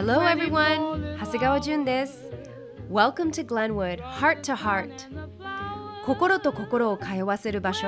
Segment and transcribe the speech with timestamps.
[0.00, 1.18] Hello everyone!
[1.18, 2.30] 長谷川純です。
[2.90, 4.90] Welcome to Glenwood Heart to Heart
[6.06, 7.86] 心と心を通わせる場所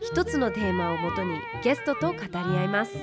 [0.00, 2.96] 一つのテーマをもとにゲストと語り合います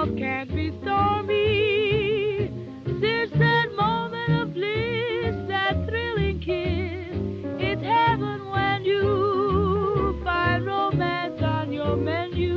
[0.00, 2.50] love can't be stormy.
[2.86, 7.16] Since that moment of bliss, that thrilling kiss.
[7.60, 12.56] It's heaven when you find romance on your menu.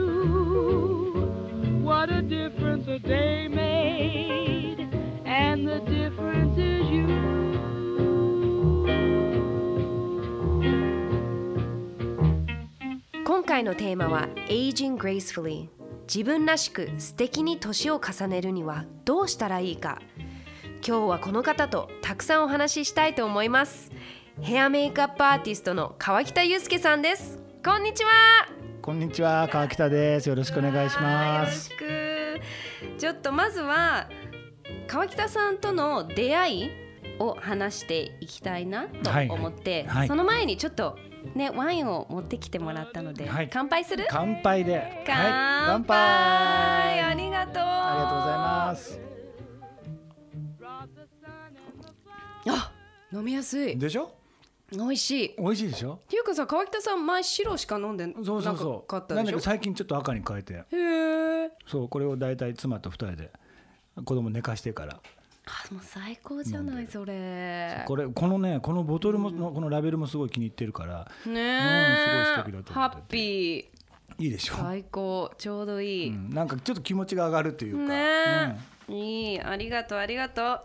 [1.84, 4.88] What a difference a day made,
[5.26, 7.24] and the difference is you.
[14.50, 15.70] Aging Gracefully
[16.04, 20.01] 自分らしく素敵に年を重ねるにはどうしたらいいか。
[20.85, 23.91] 今日はこの方とたくさんお話ししたいと思います。
[24.41, 27.40] ヘアメイクアップアーティストの川北祐介さんです。
[27.63, 28.10] こんにちは。
[28.82, 30.27] こんにちは川北です。
[30.27, 31.71] よろしくお願いします。
[31.71, 32.41] よろし
[32.98, 32.99] く。
[32.99, 34.10] ちょっとまずは
[34.88, 36.71] 川北さんとの出会い
[37.20, 40.98] を話していきたいなと思って、はいはい、その前にちょっと
[41.35, 44.05] ねワインを持ってきてもらったので、はい、乾杯する？
[44.10, 45.04] 乾杯で。
[45.05, 47.63] 乾杯、はい、ありがとう。
[47.63, 48.99] ありがとうございます。
[52.49, 52.71] あ
[53.12, 53.77] 飲みやすい。
[53.77, 54.16] でしょ？
[54.71, 55.35] 美味しい。
[55.38, 55.94] 美味しいでしょ？
[55.94, 58.94] っていうかさ川北さん前白しか飲んでそうそうそう。
[59.13, 60.54] なんだけど最近ちょっと赤に変えて。
[60.54, 60.66] へ
[61.46, 63.32] えそうこれを大体妻と二人で
[64.03, 65.00] 子供寝かしてから
[65.46, 67.84] あもう最高じゃないそれ。
[67.86, 71.12] これこのねこのボトルも、うん、このラベルもすごい気に入ってるから。
[71.25, 71.34] ね、うん、す
[72.16, 73.66] ごい素敵だとハッピー。
[74.19, 74.56] いいでしょ？
[74.56, 75.31] 最高。
[75.38, 77.94] ちょうどいい、うん、なんかちょっと気持ちが上がるというか。
[77.94, 78.57] ね、
[78.88, 79.41] うん、いい。
[79.41, 80.62] ありがとうありがとう。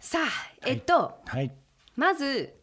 [0.00, 1.52] さあえっと、はい、はい、
[1.96, 2.54] まず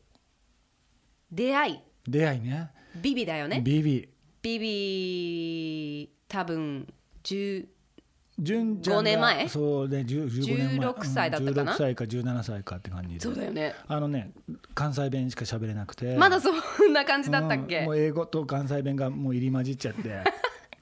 [1.32, 1.80] 出会い。
[2.08, 2.72] 出会いね。
[2.96, 3.62] ビビだよね。
[3.62, 4.10] ビビ。
[4.42, 6.92] ビビ多分
[7.24, 7.68] 10
[8.42, 9.48] 純ちゃん年前？
[9.50, 10.90] そうね15年前。
[10.90, 13.20] 16歳だったかな、16歳か17歳かって感じで。
[13.20, 13.76] そうだよね。
[13.88, 14.32] あのね
[14.74, 16.16] 関西弁しか喋れなくて。
[16.18, 20.24] まだそんな感じだったっけ、うん、もう英語と関西弁がもう入り混じっちゃって。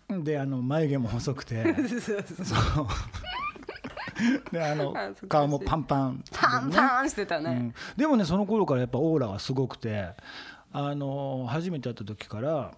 [0.24, 1.64] であの眉毛も細くて。
[2.44, 2.88] そう
[4.52, 4.94] であの
[5.30, 10.14] 顔もパンパン、ね、パンパンしてたね、うん、でもねその頃からやっぱオーラはすごくて。
[10.72, 12.74] あの初めて会った時から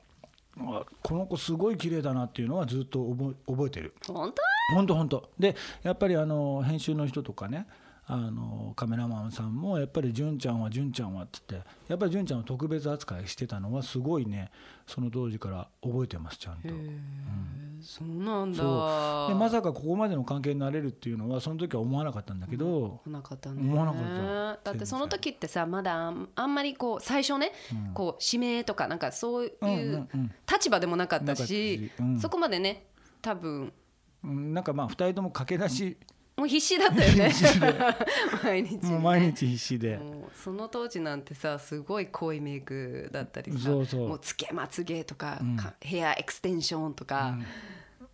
[1.02, 3.94] この子すごい綺麗だなっていうのはずっと覚え覚えてる。
[4.08, 4.42] 本当？
[4.74, 5.30] 本当本当。
[5.40, 7.68] でやっぱりあの編集の人とかね
[8.06, 14.52] あのカメラマンさんもやっぱり純ちゃんは純ちゃんはっつってやっぱり純ちゃんを特別扱いしてたのはすごいね
[14.86, 19.28] その当時から覚えてますちゃんと、うん、そうなんだ。
[19.30, 23.62] でまさかここまでの関係になれるっていうのはその時は思わなかったんだけど、思わなかったね。
[23.62, 24.72] 思わなかった。
[24.72, 29.50] だってその時ってさまだあんまりこう最初ね、うん、こう指名とかなんかそうい
[29.94, 30.08] う
[30.52, 32.88] 立場でもなかったし、うん、そこまでね
[33.22, 33.72] 多分
[34.24, 35.98] なんかまあ2人とも駆け出し、
[36.38, 37.32] もう必死だったよね。
[38.44, 40.00] 毎日、ね、毎日必死で。
[40.34, 43.60] その当時なんてさすごい濃いメイクだったりさ。
[43.60, 44.10] そうそう。
[44.10, 47.38] もうつけまつげとかうん、かヘアエクステンションとか、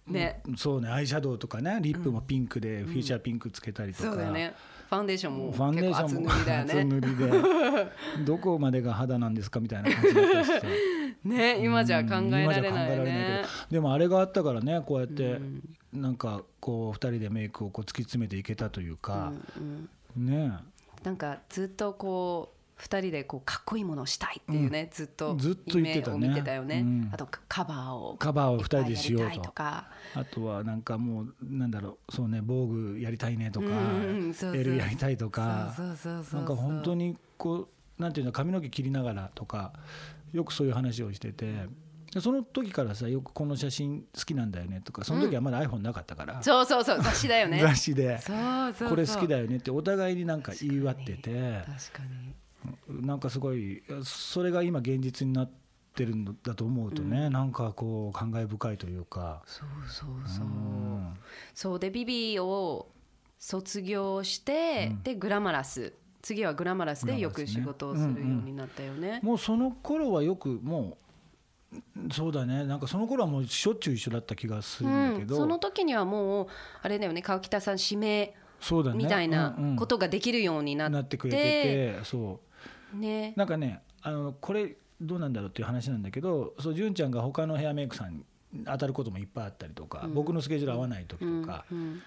[0.07, 0.90] うん、ね、そうね。
[0.90, 1.79] アイシャドウとかね。
[1.81, 4.53] リップもピンクで、フィーチャーピンクつけたりとか、そうだよね。
[4.90, 6.84] ファンデーションもファンデーションも厚塗りだよね。
[6.84, 7.28] 塗りで。
[8.25, 10.67] どこまでが肌なんですかみたいな感じだったしさ
[11.23, 15.40] ね今じゃ考えられないね、でもあれがあったからねこうやって
[15.93, 20.53] なんかこう2人でメイクをこう突き詰めていけたというか、うんうん、ね
[21.03, 26.33] なんかずっとこう2人でこうかっこいいものをしたいっていうね、うん、ずっとずっと言ってたね。
[26.33, 29.51] てたよね、うん、あとカバーをカバーを2人でしようと。
[29.51, 35.75] かあとはなんかもうなんだろうそうね防具やりたいねとか、うん、L やりたいとか
[36.33, 37.67] なんか本当にこ
[37.97, 39.73] うなんていうの髪の毛切りながらとか
[40.31, 41.67] よくそういう話をしてて。
[42.22, 47.59] その時からさよくこの写真好きなんだよねとかその時はまだ iPhone なかったから、うん、そうそうそう雑誌だよね。
[47.61, 48.19] 雑誌で。
[48.87, 51.64] これ好きだよねってお互いになんか言い合ってて。
[51.66, 52.03] 確か
[52.90, 55.52] になんかすごいそれが今現実になっ
[55.96, 59.41] てるんだと思うとね、うん、なんかこう感慨深いというか。
[59.46, 61.14] そうそうそう、うん、
[61.53, 62.87] そうでビビを
[63.40, 65.93] 卒業して、うん、でグラマラス。
[66.19, 71.06] 次はグラマラスでよく仕事をするようになったよね、うんうん、もうその頃はよくもう
[72.11, 72.66] そうだね。
[72.66, 76.47] なんかその頃はもうしょっちゅう一緒だった気がするんだけど、うん、その時にはもう
[76.81, 77.22] あれだよね。
[77.22, 78.34] 川北さん指名
[78.96, 82.40] みたいなことができるようになって,、なってくれててそ
[82.93, 82.97] う。
[82.97, 83.34] ね。
[83.35, 88.23] なんかねあのこれどうなんだろうっていう話なんだけどそう純ちゃんが他のヘアメイクさんに
[88.66, 92.02] 当たることもいっぱいあったりとか、うん、僕のスケジュール合わない時とか、うん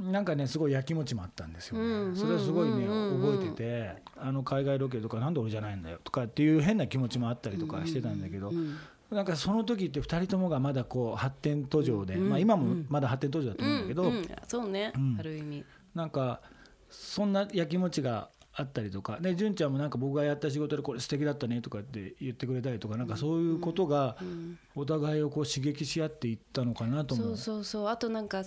[0.00, 8.52] うん、なんかねすごいやきもちもあったんですよね、それはすごいね覚えててあの海外ロケとかなんで俺じゃないんだよとかっていう変な気持ちもあったりとかしてたんだけど、
[9.12, 14.12] なんかその時って2人ともがまだこう発展途上で、まあ、今もまだ発展途上だと思うんだけど、
[14.48, 15.64] そうね、ある意味。
[15.94, 16.40] なんか
[16.88, 24.16] そんなやきもちがあったりとかで純ちゃんもなんか僕がやった仕事でこれ素敵だったねとかって言ってくれたりとかなんかそういうことが
[24.74, 27.26] お互いをこう刺激し合っていったのかなと思う。
[27.28, 27.88] そうそうそう。
[27.88, 28.44] あとなんか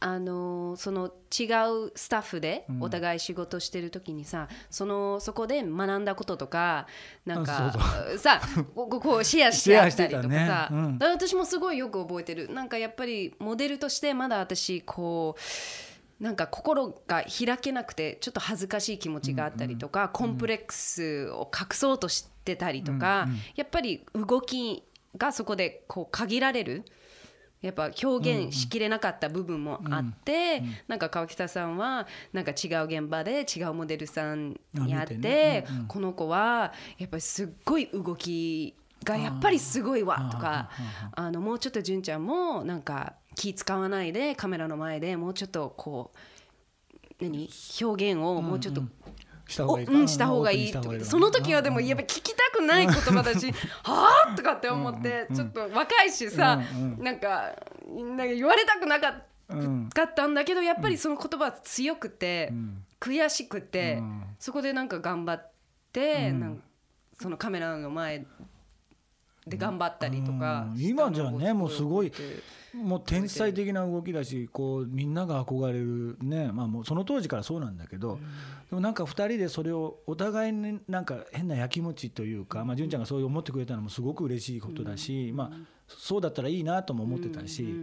[0.00, 1.44] あのその違
[1.86, 6.86] うスタッフでお互い仕事してる時にさ、うん、そのそこで学んだこととか
[7.26, 7.72] なんか
[8.16, 8.40] さ
[8.76, 10.76] こ こうシェアしてあったりとかさ、ね。
[10.76, 12.52] うん、私もすごいよく覚えてる。
[12.52, 15.36] なんかやっぱりモデルとしてまだ私こ
[16.20, 23.32] うなんか心が開けなくてちょっと恥ずかしい気持ちがあったりとか、うんうん、コンプレックスを隠そうとしてたりとか、うん。
[23.32, 24.84] うん、やっぱり動き
[25.16, 26.84] がそこでこう限られる
[27.60, 38.74] やっぱ表現しきれなかった部分もあって、うんうん、なんか川北さんはなんか違う現場で違うモデルさんに会って、ねうんうん、この子はやっぱりすっごい動き
[39.04, 40.70] がやっぱりすごいわとか
[41.12, 46.18] あのもうちょっと純ちゃんもなんか気使わないでカメラの前でもうちょっとこう
[47.20, 47.48] 何？
[47.80, 48.82] 表現をもうちょっと、
[49.48, 50.72] した方がいい、うん、した方がいい。
[51.02, 53.50] その時はでもやっぱ聞きたくない言葉だし
[53.82, 56.60] はあとかって思ってちょっと若いしさ
[56.98, 57.54] なんか
[57.88, 62.52] なんか言われたくなかったんだけどやっぱりその言葉は強くて
[63.00, 64.02] 悔しくて
[64.38, 65.52] そこでなんか頑張っ
[65.92, 66.62] てなん
[67.20, 68.26] そのカメラの前
[69.48, 72.12] で頑張ったりとか今じゃねもうすごい
[72.74, 76.52] もう天才的な動きだしこうみんなが憧れるね。
[76.52, 78.18] まあもうその当時からそうなんだけど、
[78.68, 85.56] でもなんか2人でそれをお互いになんか変なやきもちというか、まあ、純ちゃんがそう思ってくれたのもすごく嬉しいことだし、まあ、
[85.88, 87.74] そうだったらいいなとも思ってたし。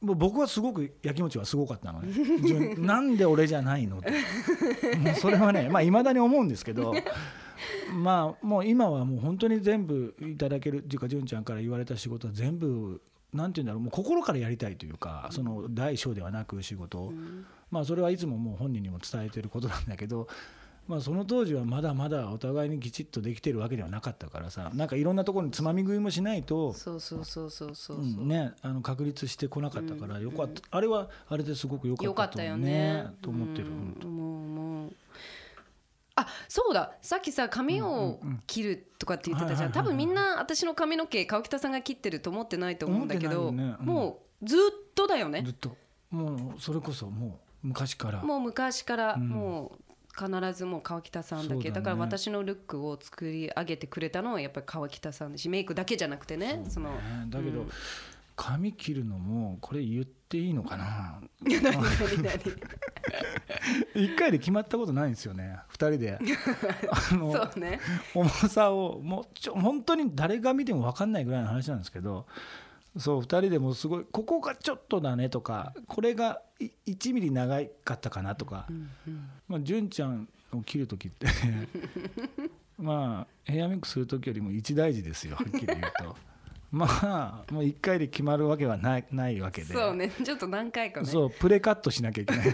[0.00, 2.74] もう僕はすごくやきもちはすごかったのね。
[2.80, 4.08] なんで俺じゃないのと。
[4.98, 6.94] もうそれはねまあいまだに思うんですけど
[7.92, 13.00] まあもう今はもう本当に全部いただけるっていうか純ちゃんから言われた仕事は全部
[13.32, 16.98] なんて言うんだろうもう心からやりたいというか、その大小ではなく仕事。
[16.98, 17.12] を、
[17.70, 20.26] まあそれはいつももう本人にも伝えてることなんだけど、
[20.90, 33.06] まあ、その当時はまだまだお互いにきちっとできてるわけではなかったからさなんかいろんなところにつまみ食いもしないとそうそうそうそうそう、うん、ねあの確立してこなかったからよかった、あれはあれですごくよかったとよね。
[33.22, 34.92] と思ってる、うん、もうもう
[36.20, 36.92] あそうだ。
[37.02, 39.72] さっきさ髪を切るとかって言ってたじゃん。
[39.72, 43.76] 多分みんな私の髪の毛川北さんが切ってると思ってないと思うんだけど、ね。
[43.80, 44.60] うん、もうずっ
[44.94, 45.42] とだよね。
[45.44, 45.76] ずっと。
[46.10, 48.22] もうそれこそもう昔から。
[48.22, 51.70] もう昔から、もう必ずもう川北さんだけ。
[51.70, 56.64] だ,、から私のルックを作り上げてくれたのはやっぱり川北さんだしメイクだけじゃなくてね。
[56.68, 56.90] その
[57.28, 57.66] だけど、
[58.42, 61.20] 髪切るのもこれ言っていいのかな？
[63.94, 66.18] 一回で決まったことないんですよね2人で。
[66.90, 67.80] あのそう、ね、
[68.14, 72.26] 重さをもうちょ本当に誰が見ても分かんないぐらいの話なんですけど
[72.96, 76.40] そう2人でもすごいここがちょっとだねとかこれが
[76.86, 81.26] 1ミリ長かったかなとか、うんうん、まあ、純ちゃんを切る時って
[82.78, 86.16] まあヘアメイクする時よりも一大事ですよはっきり言うと。
[86.70, 86.86] ま
[87.48, 89.74] あもう1回で決まるわけはないないわけで。
[89.74, 90.10] そうね。
[90.10, 91.06] ちょっと何回かね。
[91.06, 92.46] そうプレカットしなきゃいけない。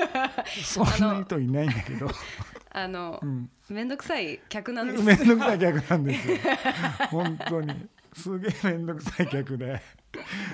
[0.64, 2.08] そんな人いないんだけど。
[2.70, 3.20] あの
[3.68, 5.02] 面倒、うん、くさい客なんです。
[5.04, 6.36] 面倒くさい客なんですよ。
[7.10, 7.88] 本当に。
[8.14, 9.80] すげえ面倒くさい客で。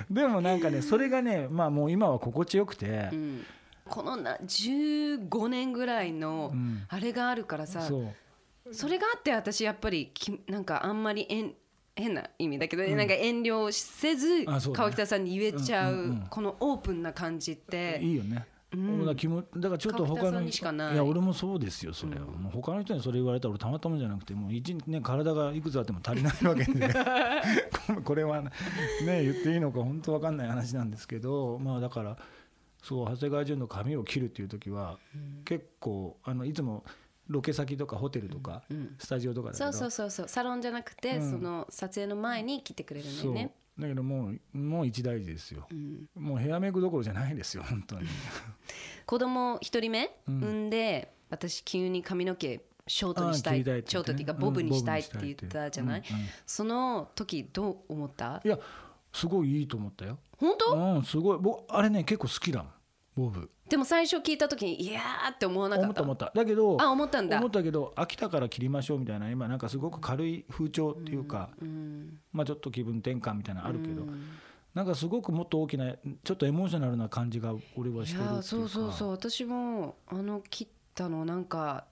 [0.09, 3.45] でもなんかねそれがねまあもう今は心地よくて、うん、
[3.85, 6.53] このな15年ぐらいの
[6.89, 8.69] あれがあるからさ、う。
[8.69, 11.53] ん、それがあって私やっぱりきなんかあんまりえん
[11.95, 17.99] 変な意味だけど、うん、なんか遠慮せず、ね、川北さんに言えちゃう,、このオープンな感じって。
[18.01, 18.45] いいよね。
[18.73, 20.95] うん、だからちょっと他のい。
[20.97, 26.93] や俺もそうですよそれは、うん、もう他の人にそれ言われたら俺たまたまじゃなくてもう一ね体がいくつあっても足りないわけで。
[28.03, 28.51] これはね
[29.05, 32.17] 言っていいのか本当わかんない話なんですけどまあだから
[32.83, 34.99] そう長谷川潤の髪を切るっていう時は、
[35.43, 36.83] 結構あのいつも
[37.27, 38.63] ロケ先とかホテルとか、
[38.99, 40.27] スタジオとかそうそうそうそう。
[40.27, 43.55] サロンじゃなくて、その撮影の前に来てくれるんだよね。
[43.77, 48.07] だけどもうもう一大事ですよ、うん、もうヘアメイクどころじゃないですよ本当に。
[49.05, 53.63] 子供一人目、産んで私急に髪の毛ショートにしたい。
[53.63, 56.03] ショートっていうかボブにしたいって言ったじゃない、
[56.45, 58.41] その時どう思った？
[58.45, 58.57] いや
[59.11, 60.19] すごいいいと思ったよ。
[60.37, 60.73] 本当？
[60.73, 61.37] うんすごい。
[61.37, 62.65] 僕あれね結構好きだ
[63.13, 66.03] ボブでも最初聞いた時にいやーって思わなかった。
[66.03, 66.39] 思った思った。
[66.39, 67.37] だけどあ思ったんだ。
[67.39, 74.23] 思ったけど飽きたから切りましょうみたいな今なんかすごく軽い風潮っていうか、うん、まあちょっと気分転換みたいなのあるけど、うん、
[74.75, 75.93] なんかすごくもっと大きな
[76.23, 79.09] ちょっとエモーショナルな感じが俺はしてるいやそうそうそう。
[79.09, 81.85] 私もあの切ったのなんか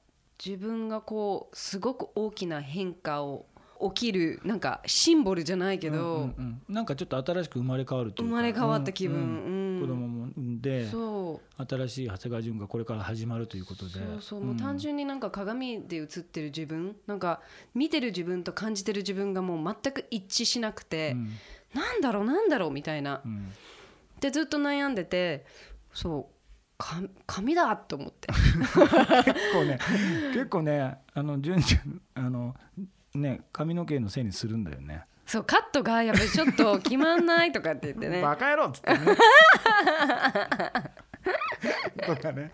[0.44, 3.48] 自分がこうすごく大きな変化を
[3.82, 8.30] 起きるなんかシンボルじゃないけど、うんうんうん、なんかちょっと新しく生まれ変わるというか。
[8.30, 13.94] 生まれ変わった気分、うんうん、子供も産んで新しい長谷川潤がこれから始まるということで。
[13.94, 16.96] そうそう、もう単純になんか鏡で映ってる自分。
[17.08, 17.42] なんか
[17.74, 21.30] 見てる自分と感じてる自分がもう全く一致しなくて、うん、
[21.74, 23.52] なんだろうなんだろうみたいな、うん、
[24.20, 25.46] でずっと悩んでて
[25.94, 26.34] そう。
[26.78, 28.28] か紙だと思って。
[29.24, 29.80] 結構ね
[30.34, 32.56] 結構ねあの純ちゃんあの
[33.16, 35.06] ね髪の毛のせいにするんだよね。
[35.26, 38.22] そうカットがやっぱりちょっと決まんないとかって言ってね。
[38.24, 39.00] バカ野郎っつってね。
[42.06, 42.52] とかね。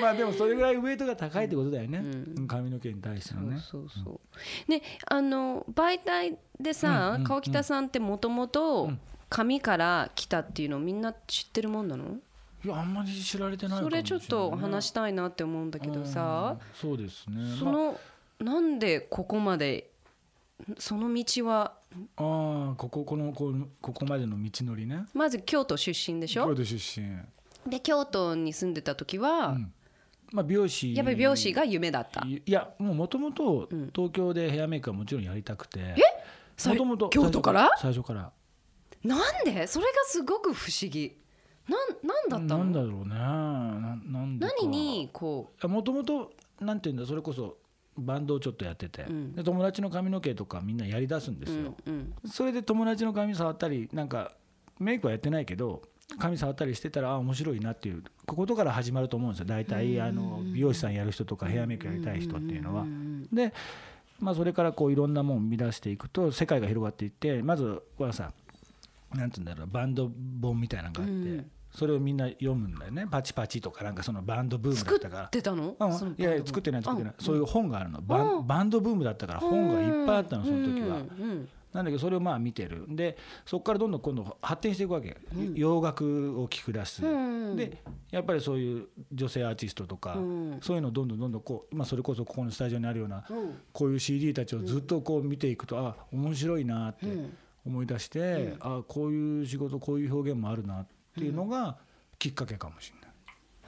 [0.00, 3.58] まあでもそれぐらいウエイトが高いってことだよね、うん、髪の毛に対してのね。
[3.58, 4.20] そうそうそ
[4.68, 8.90] う、ねあの媒体でさ、うん、川北さんってもともと
[9.28, 12.16] 髪から来たっていうのをみんな知ってるもんなの？
[12.64, 17.56] いやあんまり知られてない、ね、それちょっと話したいなって思うんだけどさ、そうですね。
[17.58, 19.90] その、まあ、なんでここまで
[20.78, 21.74] その道は
[22.16, 25.06] ああこここのこここまでの道のりね。
[25.12, 26.46] まず京都出身でしょ？
[26.46, 27.70] 京都出身。
[27.70, 29.72] で京都に住んでた時は、うん、
[30.32, 30.94] まあ、美容師。
[30.94, 32.26] やっぱり美容師が夢だった。
[32.26, 35.96] いやもともと東京でヘアメイクはもちろんやりたくて、え？
[36.68, 37.70] もともと京都から？
[37.78, 38.32] 最初から。
[39.04, 39.66] なんで？
[39.66, 41.16] それがすごく不思議。
[41.68, 42.64] なんなんだったの？
[42.64, 43.08] なんだろうね。
[43.14, 45.68] ななん何にこう？
[45.68, 47.58] もともとなんていうんだそれこそ
[47.98, 54.32] バンドをちょっとやってて、うん、で友達の髪の毛とかみんなやりだすんですよ、うんうん、それで友達の髪触ったりなんか
[54.78, 55.82] メイクはやってないけど
[56.18, 59.46] 髪触ったりしてたらあ面白いなっていうことから始まると思うんですよ。
[59.46, 62.86] 大体あの美容師さんやる人とかヘアメイクやりたい人っていうのは。
[63.32, 63.52] で
[64.20, 68.32] まあ、それからこういろんなもん生み出していくと世界が広がっていってまずはさ
[69.14, 70.10] なんて言うんだろうバンド
[70.40, 71.44] 本みたいなのがあって、
[71.76, 73.06] それをみんな読むんだよね。
[73.10, 75.22] パチパチとかなんかそのバンドブームだったから。
[75.24, 77.14] 作ってたの、うん、いやいや作ってない作ってない。
[77.18, 78.00] そういう本があるの。
[78.00, 81.02] バンバンドブームだったから本がいっぱいあったのその時は。
[81.74, 82.86] なんだけどそれをまあ見てる。
[82.88, 93.26] でそこからどんどん今度発展していくわけ、うん、洋楽を聴く出す、うん、でやっぱりそういう女性アーティストとか、うん、そういうのをどんどんどんどんこう、まあ、それこそここのスタジオにあるような、
[93.74, 97.06] こういう CD たちをずっとこう見ていくと、あ面白いなって
[97.66, 101.76] 思い出して、あこういう仕事こういう表現もあるなっていうのが、
[102.18, 103.06] きっかけかもしれない。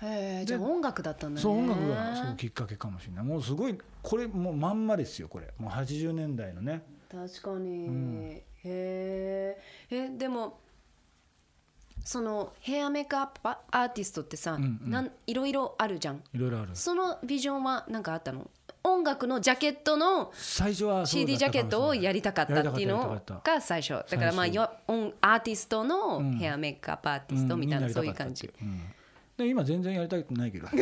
[0.01, 1.43] へじゃあ音楽だったんだね。
[1.43, 3.25] そう音楽がそうきっかけかもしれない。
[3.25, 5.49] もうすごいこれもうまんまですよこれ。
[5.59, 6.83] もう80年代のね。
[7.11, 9.57] 確かに、うん、へ
[9.91, 10.61] えでも
[12.05, 16.23] そのヘアメイクアップアーティストってさ、うんうん、なんいろいろあるじゃん。
[16.33, 16.71] いろいろある。
[16.75, 18.49] そのビジョンは何かあったの？
[18.99, 24.05] 音楽のジャケットの最初は CD ジャケットをやりたかったっていうのが最初。
[24.11, 28.51] だからまあアーティストのヘアメイクアップアーティストみたいなそういう感じ、
[29.37, 30.67] で今全然やりたくないけど。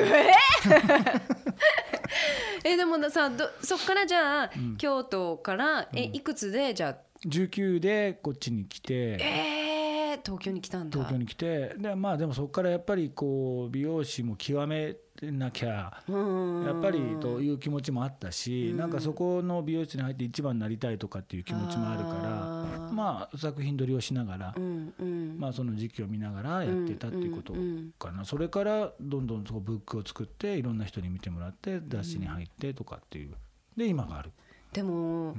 [2.65, 2.77] え？
[2.77, 6.97] でもさどそっからじゃあ、京都からえいくつでじゃあ
[7.27, 8.95] ？19でこっちに来て。
[9.21, 10.99] えー、東京に来たんだ。
[10.99, 11.75] 東京に来て。
[11.77, 14.97] でまあでもそこからやっぱりこう美容師も極め
[15.33, 22.09] なきゃやっぱりという気持ちもあったしなんかそこの美容室に入って一番になりたいとかっていう気持ちもあるか
[22.85, 24.55] らまあ作品撮りをしながら
[25.39, 27.55] まあその時期を見ながらやってたっていうこと
[27.99, 28.25] かな。
[28.25, 33.35] それからどんどんそブックを作っていろんな人に見てもらって雑誌に入ってとかっていう。
[33.77, 34.33] で今がある。
[34.73, 35.35] でも、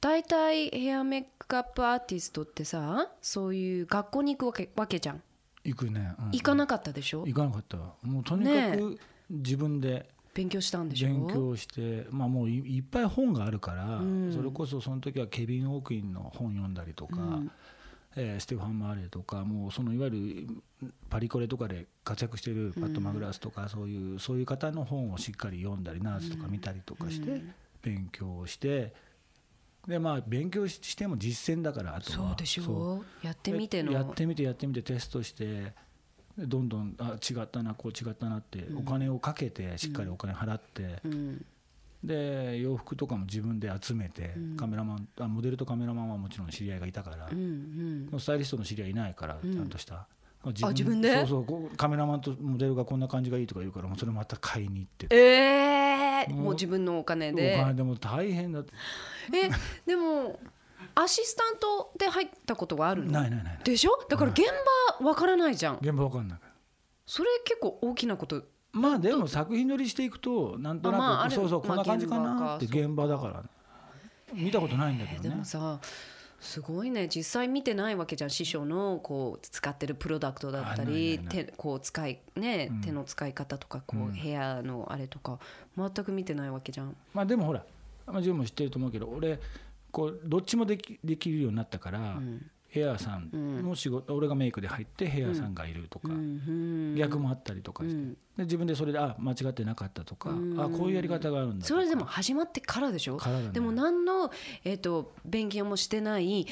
[0.00, 5.22] 大体ヘアメイクアップアーティストってさそういう学校に行くわけわけじゃん
[5.66, 7.24] 行くね、うん、行かなかったでしょ？
[7.26, 7.76] 行かなかった。
[8.02, 11.08] もうとにかく自分で勉強したんでしょ？
[11.08, 17.50] 勉強してまあもういっぱい本があるから、うん、それこそその時はケビン・オークインの本読んだりとか、うん、
[18.16, 20.46] えー、ステファン・マーレーとかもうそのいわゆ
[20.82, 27.42] るパリコレとかで活躍しているパット・マグラスとか、そういうそういう方の本をしっかり読んだりナースとか見たりとかして
[27.82, 29.05] 勉強して。
[29.86, 32.28] でまあ勉強しても実践だからあとは。
[32.28, 33.26] そうでしょう。
[33.26, 33.92] やってみての。
[33.92, 35.72] やってみてやってみてテストして
[36.38, 41.44] どんどんあ違ったなこう違ったなって、お金をかけてしっかりお金払って、うん、
[42.04, 50.06] で洋服とかも自分で集めて、うん、カメラマンあモデルとカメラマンはもちろん知り合いがいたから、うんうん、スタイリストの知り合いいないから、ちゃんとした。
[50.44, 51.26] 自分自分で？
[51.26, 55.06] そうそうカメラマンとモデルがこんな感じがいいとか言うからもうそれまた買いに行って。
[55.10, 55.85] ええー、
[56.28, 57.56] もう自分のお金で。
[57.56, 58.72] お金でも大変だって。
[59.32, 59.50] え
[59.86, 60.38] でも
[60.94, 63.12] アシスタントで入ったことがあるの？
[63.12, 63.90] ないないないでしょ？
[64.08, 64.42] だから現
[65.00, 65.78] 場わからないじゃん。
[65.80, 66.38] 現場わかんない
[67.06, 68.42] それ結構大きなこと？
[68.72, 73.44] まあでも作品撮りしていくとなんとなく、まあ、そうそうこんな感じかなって現場だから。
[74.34, 75.28] 見たことないんだけどね。
[75.30, 75.80] でもさ
[76.40, 77.08] すごいね。
[77.08, 78.30] 実際見てないわけじゃん。
[78.30, 85.38] 師匠のこう使ってるプロダクトだったり手こう使いね、うん、手の使い方とかこう、うん、部屋のあれとか
[85.76, 86.96] 全く見てないわけじゃん。
[87.14, 87.64] まあでもほら
[88.06, 89.40] まあ自分も知ってると思うけど俺
[89.90, 93.30] こうどっちもできできるようになったから、うんヘアさん
[93.62, 104.30] の仕事、うん、俺がメイクで入ってヘアさんがいるとか、うん、逆もあったりとかして、うん、で自分でそれであ間違ってなかったとか、あこういうやり方があるんだそれでも始まってからでしょ、ね、でも何の、
[104.64, 106.46] えーと、勉強もしてない、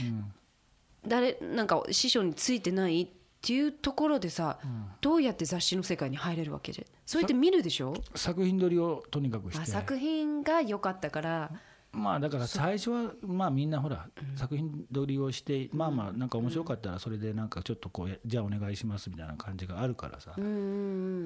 [1.07, 3.09] 誰なんか師匠についてないっ
[3.43, 4.59] ていうところでさ、
[5.03, 6.85] どうやって雑誌の世界に入れるわけじゃ？
[7.05, 7.93] そうやって見るでしょ？
[8.15, 9.67] 作品撮りをとにかくして。
[9.67, 11.51] 作品が良かったから
[11.95, 20.35] まあだから最初はまあみんなほら作品撮りをしてまあまあなんか面白かったらそれでなんかちょっとこうじゃあお願いしますみたいな感じがあるからさ。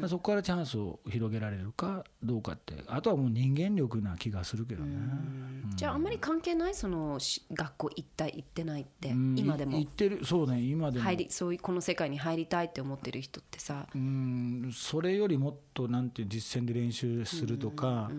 [0.08, 4.96] そこからチャンスを広げられるかどうかってあとはもう人間力な気がするけどね。
[5.74, 7.18] じゃああんまり関係ないその
[7.52, 9.78] 学校行った行ってないって今でも？
[9.78, 10.24] 行ってる。
[10.24, 11.04] そうね今でも。
[11.04, 13.86] 入りそういうこの世界に入りたいって思ってる人ってさ。
[13.94, 14.70] うん。
[14.72, 18.10] それよりもっとなんていう実践で練習するとか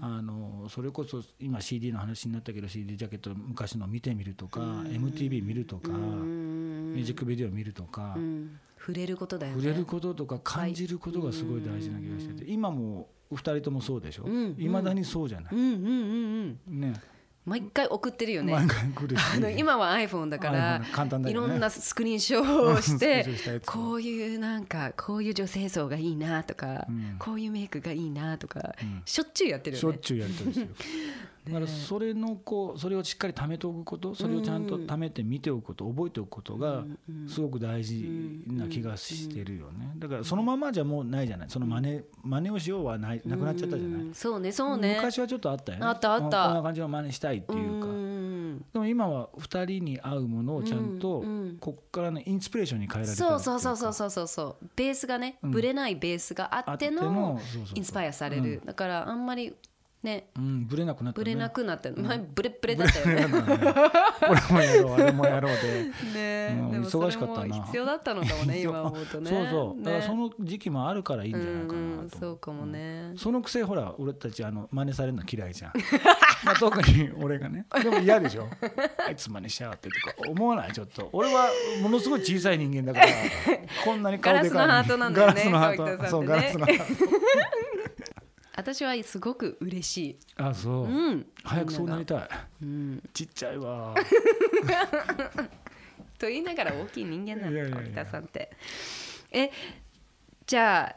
[0.00, 8.16] あのそれこそ今 CD の話になったけど CD ジャケット昔の見てみるとか MTV 見るとかミュージックビデオ見るとか
[8.78, 9.60] 触れることだよね。
[9.60, 14.26] 触れることとか感じることがすごい大事な気がしてて今も2人ともそうでしょ？
[14.56, 15.54] いまだにそうじゃない？
[15.54, 16.94] ね。
[17.44, 18.52] 毎回送ってるよね。
[18.52, 18.90] 毎回
[19.36, 23.24] あの今は iPhone だから、簡単だ、ね、いろんなスクリーンショーをして
[23.64, 29.92] こういうなんかこういう女性像がいいなとか、うん、こういうメイクがいいなとか、うん、しょっちゅうやってるよね。
[29.92, 30.68] しょっちゅうやりとりする。
[31.48, 36.84] だからそれのこうそれをしっかり貯めておくことそれをちゃんと貯めて見ておくこと覚えておくことが
[37.26, 38.08] すごく大事
[38.46, 39.92] な気がしてるよね。
[39.96, 41.50] だからそのままじゃもうないじゃない。
[41.50, 44.08] その真似真似をしようはないなくなっちゃったじゃない。
[44.12, 44.96] そうねそうね。
[44.96, 45.86] 昔はちょっとあったよね。
[45.86, 46.46] あったあった。
[46.46, 47.88] こんな感じの真似したいっていうか。
[48.72, 51.24] でも今は2人に合うものをちゃんと
[51.60, 54.66] こっからのインスピレーションに変えられるそうそうそうそうそうそうそう。
[54.74, 57.40] ベースがねぶれないベースがあっての
[57.74, 58.60] インスパイアされる。
[58.64, 59.54] だからあんまり
[60.02, 63.26] ね、うん、ぶれなくなった、ね、ぶれなくなった、前ブレブレだったよね。
[63.28, 65.90] これもやろう、あれもやろうで。
[66.14, 67.64] ね、うん、忙しかったな。
[67.64, 69.30] 必要だったのかもね、今思うとね。
[69.30, 73.12] そうそう、だからその時期もあるからいいんじゃないかなそうかもね。
[73.16, 75.72] そのくせ、ほら、俺たち、あの、真似されるの嫌いじゃん。
[76.44, 78.46] まあ、特に俺がね、でも嫌でしょ
[79.04, 81.08] あいつ真似しやがってとか、思わない、ちょっと。
[81.12, 81.48] 俺は
[81.82, 83.12] ものすごい小さい人間だから、
[83.84, 84.50] こんなに顔でかい。
[84.50, 86.08] ガラスのハートなんだよね。
[86.08, 87.67] そう、ガラスのハート。
[88.58, 90.18] 私はすごく嬉しい。
[90.36, 92.28] あそう、うん、早くそうなりたい、
[92.62, 93.94] うん、ちっちゃいわ。
[96.18, 98.50] と言いながら大きい人間なんだ沖田さんって。
[99.30, 99.52] え
[100.44, 100.96] じゃあ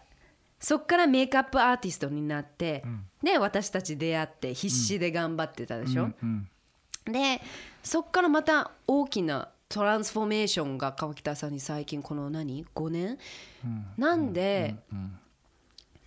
[0.60, 6.50] そっからメイクアップアーティストになって、うん、で私たち出会って必死で頑張ってたでしょ、うん
[7.06, 7.44] うん、で
[7.84, 13.20] そっからまた大きなトランスフォーメーションが川北さんに最近この何？5年、
[13.64, 14.78] うん、なんで、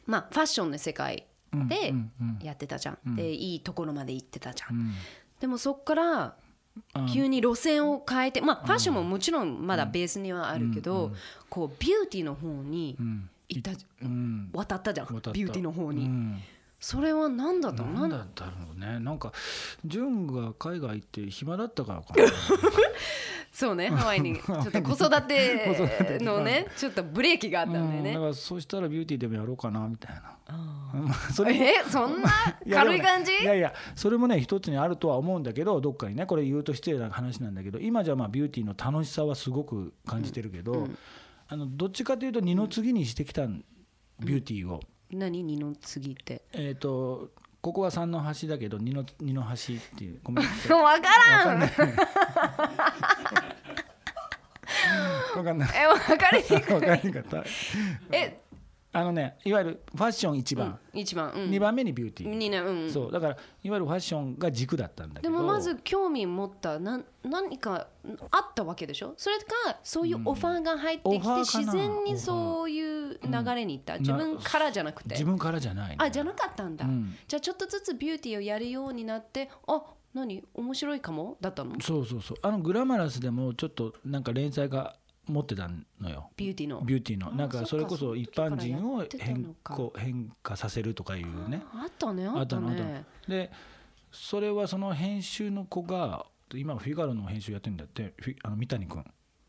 [0.05, 1.29] まあファッションの世界
[1.69, 1.95] で
[2.43, 4.93] やってたじゃん、うん、でいいところまで行ってたじゃん、うん、
[5.41, 6.35] でもそっから
[7.13, 11.13] 急に路線を変えてまあファッションももちろんまだベースにはあるけど、
[11.49, 12.97] こうビューティーの方に
[13.49, 13.71] 行った、
[14.53, 15.07] 渡ったじゃん。
[15.07, 16.11] ビューティーの方に。
[16.81, 17.93] それは何だったの？
[17.93, 18.99] 何だったろうね。
[18.99, 19.33] なんか
[19.87, 22.25] 潤が海外行って暇だったからかな
[23.55, 24.37] そうねハワイに。
[24.43, 30.35] ちょっと子育て のねちょっとブレーキがあったんだよね、だからそうしたらビューティーでもやろうかなみたいな。
[31.33, 32.31] それえそんな？
[32.69, 33.33] 軽い感じ？
[33.33, 40.83] いやいやそれもね一つにあるとは思うんだけどどっかにねこれ言うと失礼な話なんだけど今じゃまあビューティーの楽しさはすごく感じてるけど、うん。
[40.83, 40.99] うん、
[41.47, 44.81] あのどっちかというと二の次にしてきたビューティーを。
[45.13, 45.45] 何？
[45.45, 46.43] 二の次って。
[46.53, 47.31] えっ、と
[47.65, 50.21] ここは三の端だけど二の二の端っていう。
[50.23, 50.79] ごめん分か
[51.47, 51.61] らん。
[51.61, 51.89] 分かん
[55.55, 55.69] ない。
[55.75, 56.61] え分かりにくい。
[56.81, 57.49] 分かりにくかった。
[58.13, 58.41] え。
[58.97, 62.31] あのねいわゆるファッション一番、うん、1番、うん、2番目にビューティー。
[62.33, 63.13] に、ねうん、そう。
[63.13, 65.33] だからいわゆるファッションが軸だったんだけど。
[65.33, 67.89] でもまず興味持ったな何か
[68.31, 69.15] あったわけでしょ？
[69.17, 75.11] それかそういうオファーが入ってきて、うん、自然にそういう流れにいった、自分からじゃなくて。
[75.11, 76.87] 自分からじゃない、ね、あじゃなかったんだ、
[77.27, 79.83] じゃあちょっとずつビューティーをやるようになってあ
[80.15, 80.43] 何？
[80.55, 81.37] 面白いかも？
[81.41, 81.81] だったの？
[81.81, 82.37] そうそうそう。
[82.43, 84.97] あのグラマラスでもちょっとなんか連載が
[85.27, 85.69] 持ってた
[86.01, 86.31] のよ。
[86.37, 86.81] ビューティーの？
[86.83, 87.33] ビューティーの。
[87.33, 91.63] なんかそれこそ一般人を変更変化させるとかいうね。
[91.75, 93.05] あったねあったね。
[93.27, 93.51] で
[94.13, 96.25] それはその編集の子が
[96.55, 98.15] 今フィガロの編集やってるんだって。
[98.45, 99.05] あの三谷君、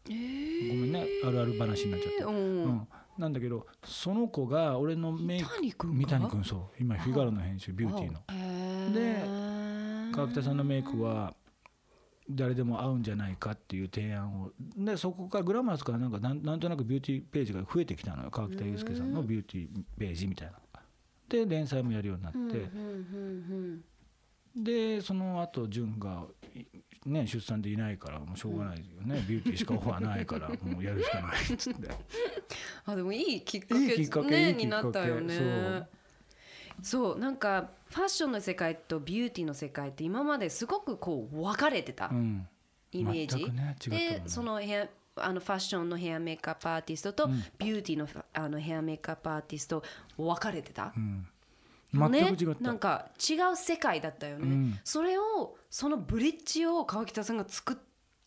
[0.10, 1.06] えー、ごめんね。
[1.24, 6.62] あるある話になっちゃって、うん、うん、なんだけどその子が俺のメイク三谷君そう。
[6.80, 8.94] 今フィガロの編集ビューティーの。
[8.94, 9.46] で
[10.14, 11.34] 川北さんのメイクは
[12.30, 14.52] 誰でも合うんじゃないかっていう提案を。
[14.78, 18.32] でそこからグラマラスからなんかなんなんとなくビューティーページが増えてきたのよ。
[18.32, 20.60] 川北祐介さんのビューティーページみたいな。
[21.30, 22.70] で連載もやるようになって、
[24.56, 26.26] でその後潤が、
[27.06, 31.90] ね、出産でいないからもうしょうがないよね、 ビューティーしかオファーないからもうやるしかないっつって。
[32.86, 35.88] あでもいいきっかけいいきっかけ、ね、になったよね
[36.82, 42.12] そうなんかファッションの世界とビューティーの世界って今まですごくこう分かれてた
[42.92, 49.82] イメージ、うんね、でそのヘアあのファッションのヘアメイクアップアーティストと、ビューティーのあのヘアメイクアップアーティスト
[50.18, 51.26] 分かれてた、うん。
[51.94, 57.78] 全く違った、ね、なんか違う世界だったよね、うん、それをそのブリッジを川北さんが作っ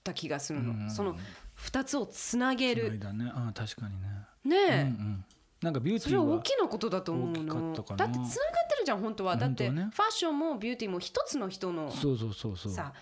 [0.03, 1.17] た気がするの、その
[1.59, 3.01] 2つをつなげる、ね、
[3.35, 4.09] あ確かにね。
[4.45, 5.25] ねえ、うんうん
[5.63, 7.73] なんかビューティーそれは大きなことだと思うの。
[7.75, 9.37] だってつながってるじゃん本当は。
[9.37, 12.73] だって、ファッションもビューティーも一つの人のそうそうそうそう。
[12.73, 12.93] さ、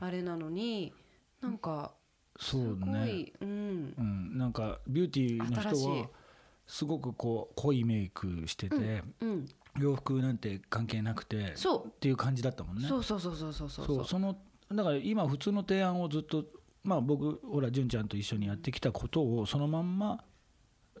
[0.00, 0.94] あれなのに
[1.42, 1.92] なんか
[2.38, 3.32] そうね。
[3.40, 6.08] うん、うん、なんかビューティーの人は
[6.66, 9.48] すごくこう濃いメイクしてて、うん
[9.78, 11.86] 洋服なんて関係なくてそう。
[11.86, 12.88] っていう感じだったもんね。
[12.88, 13.68] そうそうそうそうそう。
[13.68, 14.36] そうその
[14.72, 16.44] だから今普通の提案をずっと
[16.82, 20.24] まあ僕ほら純ちゃんと一緒にやってきたことをそのまんま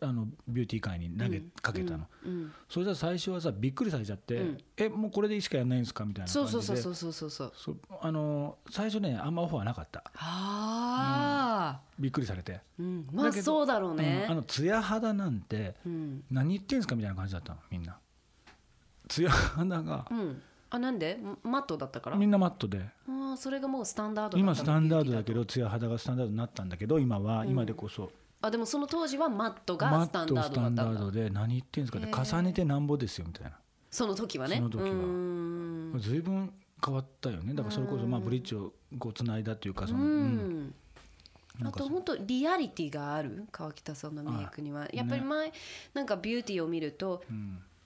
[0.02, 2.32] あのビューティー界に投げかけたの、うん。
[2.32, 6.52] うん、それじゃ最初はさびっくりされちゃって「うん、えもうこれでしかやらないんですか?」みたいな感じで。
[6.52, 7.78] そうそうそうそうそうそう。
[8.00, 10.02] あの最初ねあんまオファーなかった。
[10.14, 12.60] ああ、びっくりされて、
[13.12, 15.76] まあそうだろうね、あの艶肌なんて
[16.30, 17.98] 何言ってんすかみたいな感じだったのみんな。
[19.08, 20.08] 艶肌が、
[20.68, 21.18] あなんで？
[21.44, 22.16] マットだったから？
[22.16, 22.90] みんなマットで。
[23.08, 28.10] ああそれがもうスタンダード今スタンダードだけど艶肌がスタンダードになったんだけど今は、今でこそ
[28.42, 30.84] あでもその当時はマットがスタンダードだったんだ。
[30.84, 31.98] マットスタンダードで何言ってんですか？
[31.98, 33.52] って重ねてなんぼですよみたいな。
[33.90, 34.56] その時はね。
[34.56, 36.00] その時は。
[36.00, 36.52] 随分
[36.84, 37.54] 変わったよね。
[37.54, 40.74] だからそれこそまあブリッジをこうつないだっていうかそのうん。
[41.64, 43.46] あと本当リアリティがある？
[43.50, 44.86] 川北さんのメイクには。
[44.92, 45.52] やっぱり前、
[45.94, 47.24] なんかビューティーを見ると、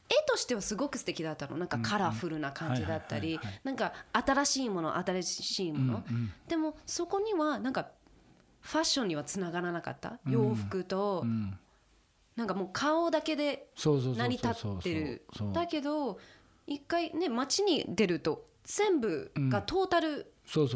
[0.08, 1.56] 絵としてはすごく素敵だったの。
[1.56, 3.38] なんかカラフルな感じだったり。
[3.62, 6.04] なんか新しいもの新しいもの、
[6.48, 7.86] でもそこにはなんか
[8.60, 10.18] ファッションにはつながらなかった？
[10.28, 11.24] 洋服と、
[12.36, 15.22] なんかもう顔だけで成り立ってる。
[15.52, 16.18] だけど
[16.66, 20.32] 一回ね街に出ると全部がトータル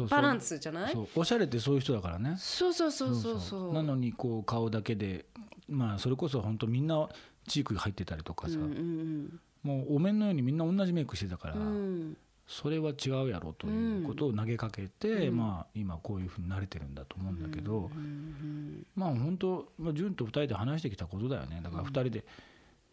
[0.09, 2.35] バランスじゃない、おしゃれってそういう人だからね。
[2.37, 3.73] そうそうそうそうそう。
[3.73, 5.25] なのにこう顔だけで
[5.69, 7.07] まあそれこそ本当みんな
[7.47, 21.61] チーク入ってたりとかさ、もうお面のようにみんな同じメイクしてたから、うん、それは違うやろということを投げかけて、うん、まあ、今こういうふうに慣れてるんだと思うんだけど、うん、まあ本当、まあ、潤と2人で話してきたことだよね。
[21.63, 22.25] だから2人で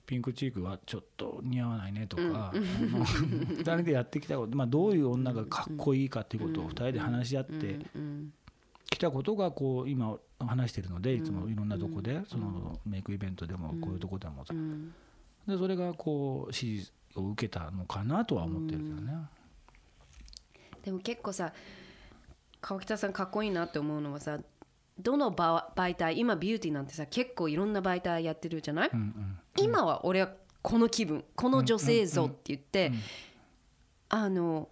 [0.07, 7.79] ピンクチークはちょっと似合わないねとか、うん、2人でやってきたこと、まあ、どういう女がかっこいいかっていうことを2人で話し合って
[8.91, 14.55] きたことがこう今話してるのでいつもいろんなとこでそのメイクイベントでもこういうとこでもさ。
[15.47, 19.12] でそれがこう支持を受けたのかなとは思ってるけどね。
[20.85, 21.53] でも結構さ
[22.61, 24.38] 川北さんかっこいいなって思うのはさ
[24.99, 33.03] どの媒体今ビューティーなんてさ結構いろんな媒体やってるじゃない、うんうん、今は俺はこの気分この女性像って言って、うんうんうん、
[34.11, 34.68] あの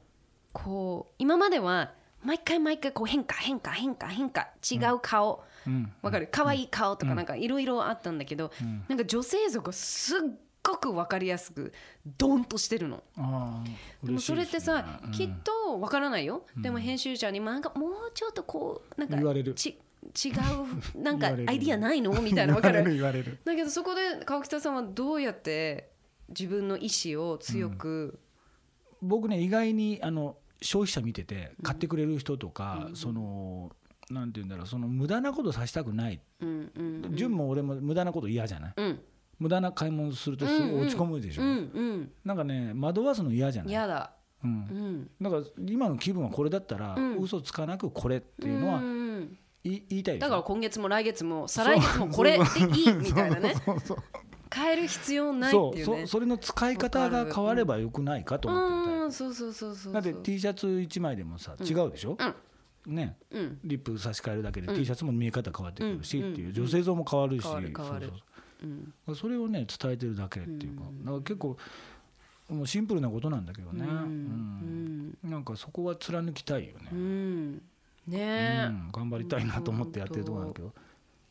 [0.53, 1.93] こう今までは
[2.23, 6.29] 毎回毎回こう変化変化変化変化違う顔、うん、わかる？
[6.31, 10.21] 可愛い顔とかなんかいろいろあったんだけど、うん、なんか女性像がすっ
[10.71, 11.73] ごく分かりやすく
[12.19, 13.03] ドンとしてるの。
[14.03, 19.79] でもそれってさ、うん、きっと分からないよ、でも編集者になんかもうちょっとこうなんかち
[20.27, 20.31] 違
[20.97, 22.13] うなんかアイディアないの？
[22.23, 23.39] みたいな分か る。
[23.45, 25.91] だけどそこで川北さんはどうやって
[26.29, 28.19] 自分の意思を強く、
[29.03, 33.71] うん、僕ね意外にあの消費者見てて買ってくれる人とか、うん、その
[34.11, 39.01] なんて言うんだろうその無駄なことさせたくない、うんうんうん、純も俺も無駄なこと嫌じゃない、うん
[39.41, 43.71] 無駄な買い物するとすごい落ち込むでしょ、うんうん、なんかね惑わすの嫌じゃない。
[43.73, 44.13] 嫌だ、
[44.45, 48.81] うん、だから今の気分はこれだったら、うん、嘘つかなくこれっていうのは、
[49.65, 52.45] 言いたいだから今月も来月も再来月もこれで
[52.77, 53.55] いいみたいなね。
[54.53, 59.01] 変える必要ないっていう、ね、そそれの使い方が変わればよくないかと思ってみた。
[59.03, 62.95] い、うん、そうそうそうそうだって T シャツ1枚でもさ違うでしょ、うん。
[62.95, 68.07] ね、うん、リップ差し替えるだけで T シャツも見え方変わってくるしっていう女性像も変わるし、変わる変わる。
[68.07, 68.11] う
[68.67, 71.57] ん、それをね伝えてるだけっていうか,、だから結構
[72.49, 75.19] もうシンプルなことなんだけどね、うん。
[75.23, 76.89] なんかそこは貫きたいよね。
[76.93, 77.63] うん。
[78.07, 80.73] ね、頑張りたいなと思ってやってるとこなんだけど。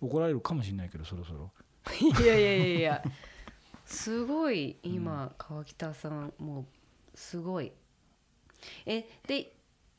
[0.01, 1.51] 怒られるかもしれないけどそろそろ。
[1.99, 3.03] いやいやいやいや。
[3.85, 6.65] すごい今、うん、川北さんもう
[7.17, 7.73] すごい。
[8.85, 9.51] えで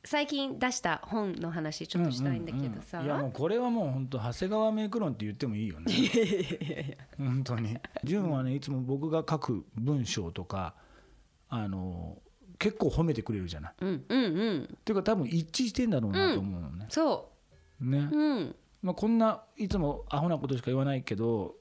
[0.05, 5.93] 最近出した本の話ちょっとしたいんだけどさ、うんうんうん、いやもうこれはもう本当長谷川メイク論って言ってもいいよね。
[5.93, 7.77] いやいやいや本当に。
[8.05, 10.75] 純はねいつも僕が書く文章とか
[11.49, 12.17] あの
[12.59, 17.31] 結構褒めてくれるじゃない、うんうんうん、っていうか多分一致してんだろうなと思うのね、うん、そ
[17.81, 17.85] う。
[17.85, 18.57] ね、うん。
[18.83, 21.55] まあ、こんないつもアホなことしか言わないけど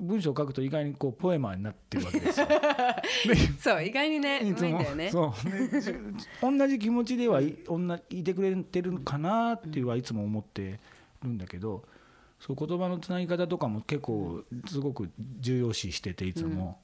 [0.00, 2.48] 文章を書くと意外にこうポエマーになってるわけですよ。
[3.58, 5.10] そう意外にねいつもね。
[5.10, 5.32] そう。
[6.58, 7.56] 同じ気持ちではい
[8.10, 10.80] いてくれてるかなっていうはいつも思って
[11.22, 11.84] るんだけど、
[12.40, 16.80] そう言葉のつなぎ方とかも結構すごく重要視してていつも。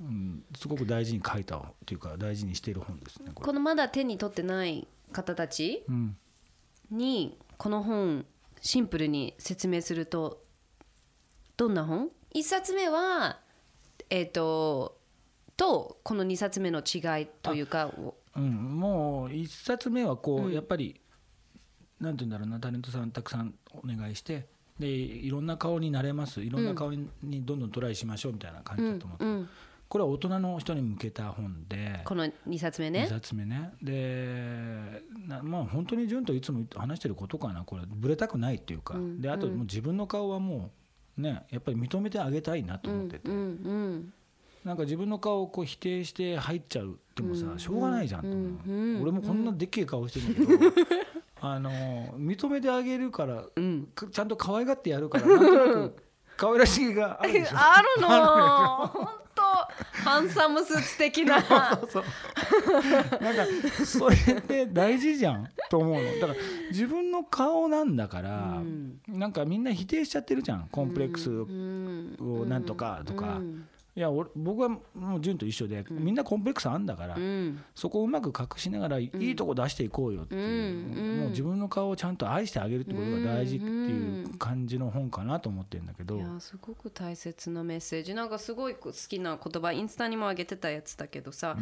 [0.00, 5.84] うん、すごく大事に書いたっていうか大事にしている本ですねこのまだ手に取ってない方たち
[6.90, 8.26] にこの本
[8.60, 10.42] シンプルに説明すると
[11.56, 12.08] どんな本？
[12.34, 13.38] 1冊目は
[14.10, 14.98] えっ、ー、と
[15.56, 17.90] とこの2冊目の違いというか
[18.34, 20.98] うん、もう1冊目はこう、うん、やっぱり
[22.00, 24.46] なんて言うんだろうなタレントさんたくさんお願いして
[24.78, 26.42] でいろんな顔になれます。
[26.42, 29.48] いろんな顔にどんどんトライしましょうみたいな感じだと思って、うんうん、
[29.88, 33.04] これは大人の人に向けた本でこの2冊目ね。
[33.04, 33.74] 2冊目ね。
[33.82, 35.02] で
[35.42, 37.82] まあ本当に潤といつも話してることかなこれ。
[37.86, 40.81] ぶれたくないっていうか、であともう自分の顔はもう
[41.16, 44.12] ね、やっぱり認めてあげたいなと思ってて、うん
[44.64, 50.86] なんか自分の顔をこう否定して入っちゃうでもさ、しょうがないじゃんと思う、うんうん、俺もこんなでっけえ顔してるんだけど、
[51.40, 51.70] あの
[52.16, 53.44] 認めてあげるから、
[54.12, 55.96] ちゃんと可愛がってやるからなんとなく
[56.36, 57.56] 可愛らしいがあるでしょ。
[57.58, 59.10] あるの
[60.04, 61.42] ハンサムスーツ的な。
[61.82, 62.04] そうそう
[63.22, 63.46] なんか
[63.84, 66.14] それって大事じゃんと思うの。
[66.20, 66.34] だから
[66.70, 70.68] 自分の顔なんだから、うん、なんかみんな否定しちゃってるじゃん。
[70.70, 74.80] コンプレックスをなんとかとか、うんいや俺僕はも
[75.16, 88.14] う潤と一緒で、みんなコンプレックスあんだから、うん、そこをうまく隠しながらいいとこ出していこうよっていう、もう自分の顔をちゃんと愛してあげるってことが大事っていう感じの本かなと思ってるんだけど、いやすごく大切なメッセージ。
[88.14, 91.58] なんかすごい好きな言葉インスタにも上げてたやつだけどさ、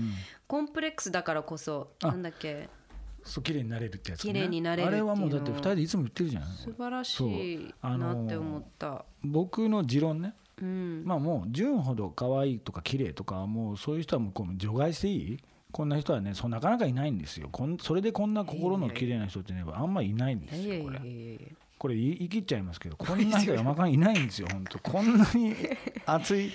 [0.47, 2.69] コンプレックスだからこそなんだっけ？
[3.25, 7.21] そう綺麗になれるってやつ、ね、綺麗になれるあれはもうだって2人でいつも言ってるじゃん素晴らし
[7.55, 9.05] いなって思った。
[9.23, 15.39] 僕の持論ねうん、まあもう純ほど可愛いとか綺麗とかもうそういう人はもうこう除外していい？
[15.73, 17.49] こんな人はねそなかなかいないんですよ。
[17.51, 21.01] こんそれでこんな心の綺麗な人ってねあんまりいないんですよこれ。
[21.79, 24.79] これ言い切っちゃいますけど こんな人山間いないんですよ本当。
[24.81, 25.55] こんなに
[26.05, 26.51] 熱い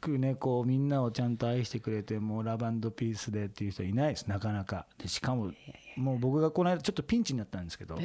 [0.00, 4.86] くねこうみんなをちゃんと愛してくれてもうラバンドピースでっていう人はいないですなかなか。
[4.96, 5.52] でしかも
[5.96, 7.98] もう僕がこの間ちょっとピンチになったんですけど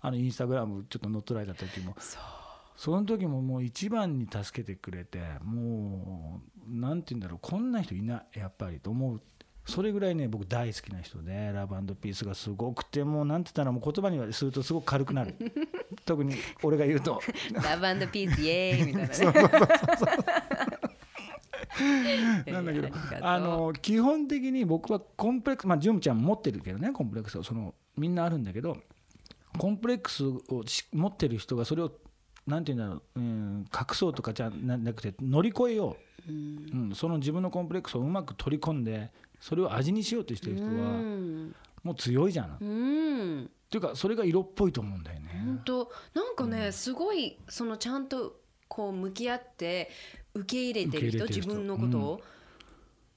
[0.00, 1.96] あのインスタグラムちょっと乗っ取られた時も
[2.76, 9.22] その時ももう一番に助けてくれてもうなんて言うんだろうこんな人いないやっぱりと思う。
[9.66, 15.34] それぐらいね僕大好きな人でラブピースがすごくてもうなんて言ったらもう言葉にするとすごく軽くなる。
[16.04, 17.20] 特に俺が言うと。
[17.52, 19.08] ラブピースイエーイみたいな。
[19.08, 19.58] ねそうそうそう。
[22.52, 22.88] なんだけど
[23.20, 28.76] あの基本的に僕はコンプレックスまあ純ちゃん持ってるけどねコンプレックスをそのみんなあるんだけど
[29.58, 30.40] コンプレックスを
[30.92, 31.92] 持ってる人がそれを
[32.46, 35.96] なんていうんだろう、うん、隠そうとかじゃなくて乗り越えよ
[36.28, 40.70] う、うん、うん、その自分のコンプレックスをうまく取り込んでそれを味にしようとしてる人は、
[41.82, 42.56] もう強いじゃん。
[42.60, 43.44] うん。
[43.44, 45.42] っていうかそれが色っぽいと思うんだよね。
[45.44, 45.92] 本当。
[46.14, 49.90] なんかね、うん、すごいそのちゃんとこう向き合って
[50.34, 52.22] 受け入れてる人自分のことを、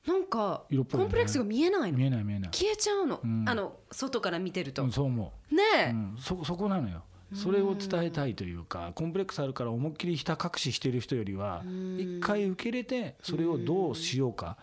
[0.05, 1.97] うん、なんか、ね、コンプレックスが見えないの。
[1.97, 2.49] 見えない見えない。
[2.51, 5.55] 消えちゃうの、うん、あの外から見てると、そう思う。
[5.55, 11.63] ねえ、そそこなのよそれを伝えたいというかコンプレックスあるから思いっきりひた隠ししてる人よりは
[11.97, 14.57] 一回受け入れてそれをどうしようか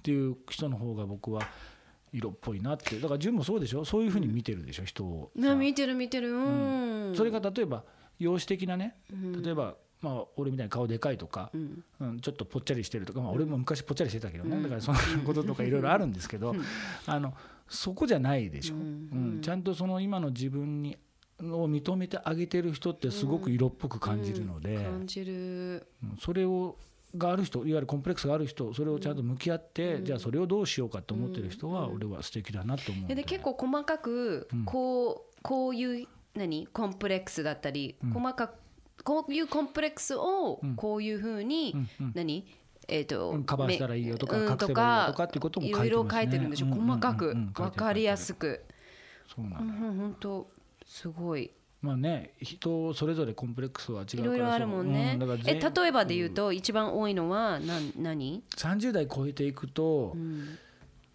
[0.00, 1.42] っていう人の方が僕は
[2.12, 2.96] 色っぽいなって。
[2.96, 3.84] だから純もそうでしょ？
[3.84, 4.84] そういうふうに見てるでしょ？
[4.84, 6.32] 人を見てる見てる。
[6.32, 7.14] うん。
[7.14, 7.84] それが例えば
[8.18, 8.96] 容姿的なね
[9.42, 16.56] 例えばまあ、俺みたいに顔でかいとか、うん、ちょっとぽっちゃりしてるとか、まあ、俺も昔ぽっちゃりしてたけどね、だからそんなこととかいろいろあるんですけど、
[17.04, 17.34] あの
[17.68, 19.40] そこじゃないでしょ、うん。
[19.42, 20.96] ちゃんとその今の自分に
[21.42, 25.86] を認めてあげてる人ってすごく色っぽく感じるので、感じる。
[26.20, 26.76] それを
[27.16, 36.68] がある人いわゆるコンプレックスがある人それをちゃんと向き合って、うん、じゃあそれをどうしようかと思ってる人は俺は素敵だなと思う、でで結構細かくこう,、こういう何？
[36.68, 38.54] コンプレックスだったり、細かく
[39.02, 41.74] こういうコンプレックスをこういうふうに、
[42.14, 42.46] 何？
[42.86, 48.64] えーと、カバーしたらいいよとか、うん、隠せばいいよとかっていうことも書いてます、ね、いろいろ書いてるんでしょ、細かく分かりやすく。
[49.26, 50.50] そうなんだ、うん、本当
[50.90, 51.52] すごい。
[51.80, 60.58] まあね人それぞれコンプレックスは違うからいろいろあるもんね、うん、え例えばで言うと、一番多いのは何何 ?30 代超えていくと、うん。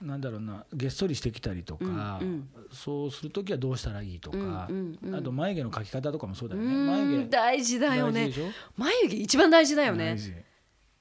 [0.02, 4.38] なんだろうなげっそりしてきたりとか、うんうん、そうする時はどうしたらいいとか、
[4.70, 6.68] うんうんうん、あと眉毛の描き方とかもそうだよね。
[6.68, 8.32] 眉毛大事だよね。
[8.78, 10.18] 眉毛一番大事だよね。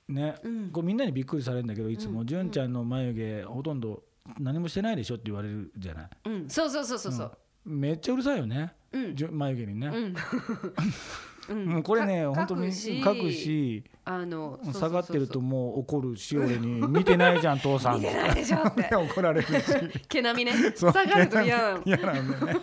[0.08, 2.24] ね、うん、こうみんなにびっくりされるんだけどいつも。
[2.24, 4.02] 純、うん、ちゃんの眉毛ほとんど
[4.38, 10.14] 何もしてないでしょって言われるじゃない、うん、そうそうそうそうそう、めっちゃうるさいよね、うん、眉毛にね、
[11.48, 18.88] うん、 これね本当に書くしあの下がってるともう怒るし俺に「見てないじゃん父さん」見てないでしょって。
[18.94, 19.52] 怒られるし。
[20.08, 20.72] 毛並みね。
[20.76, 21.56] 下がると嫌。
[21.56, 22.56] なの嫌なんだよね。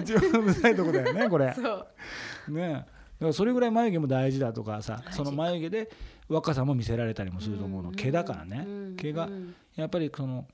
[0.00, 1.52] 一番うるさいとこだよねこれ。
[1.54, 1.86] そ
[2.48, 2.52] う。
[2.52, 2.68] ね。
[2.72, 2.86] だか
[3.20, 5.90] らそれぐらい眉毛も大事だとかさその眉毛で
[6.28, 7.90] 若さも見せられたりもすると思うの。
[7.90, 8.64] 毛だからね。
[8.96, 9.28] 毛が
[9.74, 10.46] やっぱりその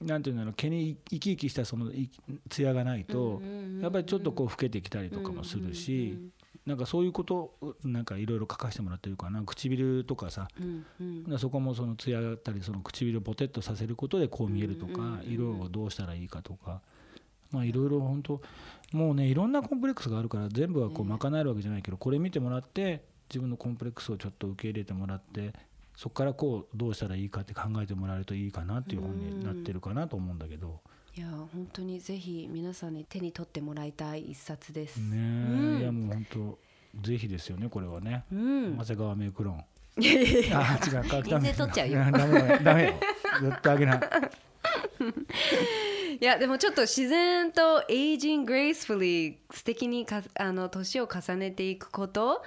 [0.00, 1.90] なんていうんだろう毛に生き生きしたその
[2.48, 3.42] 艶がないと
[3.80, 6.18] やっぱりちょっとこう老けてきたりとかもするし
[6.66, 9.42] なんかそういうことなんかいろいろ書かせてもらってるかな。
[9.42, 10.64] 唇とかさ、う
[11.38, 16.80] そこもその艶だったりその唇をポテッとさせることでこう見えるとか、色をどうしたらいいかとか。
[17.50, 18.40] まあいろいろ本当
[18.92, 25.52] もうねいろんなコンプレックスがあるから全部はこう賄えるわけじゃないけどこれ見てもらって自分のコンプレックスをちょっと受け入れてもらって
[25.96, 30.80] そこからこうどうしたらいいかって考えてもらえるといいかなっていう本になってるかなと思うんだけど。
[31.14, 34.96] いや本当にぜひ皆さんに手に取ってもらいたい一冊です。
[34.96, 35.18] ね、う
[35.76, 36.58] ん、いやもう本当
[37.02, 38.24] ぜひですよねこれはね。
[38.32, 39.62] うん、長谷川メイクロン。
[39.98, 40.04] あ違う
[41.08, 41.38] 川北。
[41.40, 41.98] 取っちゃうよ。
[42.10, 42.94] ダメダメよ。
[43.42, 44.00] 絶対あげない。
[46.20, 52.44] いやでもちょっと自然とエイジング・グレイスフリー素敵にかあの年を重ねていくこと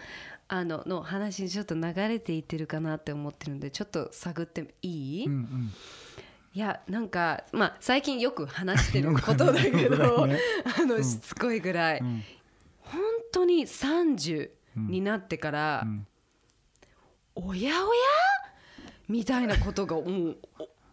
[0.47, 5.73] あのの話にちょっと流れていってるかなって思ってるんでちょっと探っていい、うんうん。
[6.53, 10.39] いやなんかまあ最近よく話してることだけど、 ね、
[10.79, 12.23] あのしつこいぐらい、うん、
[12.79, 16.07] 本当に30になってから、うん、
[17.35, 18.01] おやおや？
[19.07, 20.37] みたいなことがもう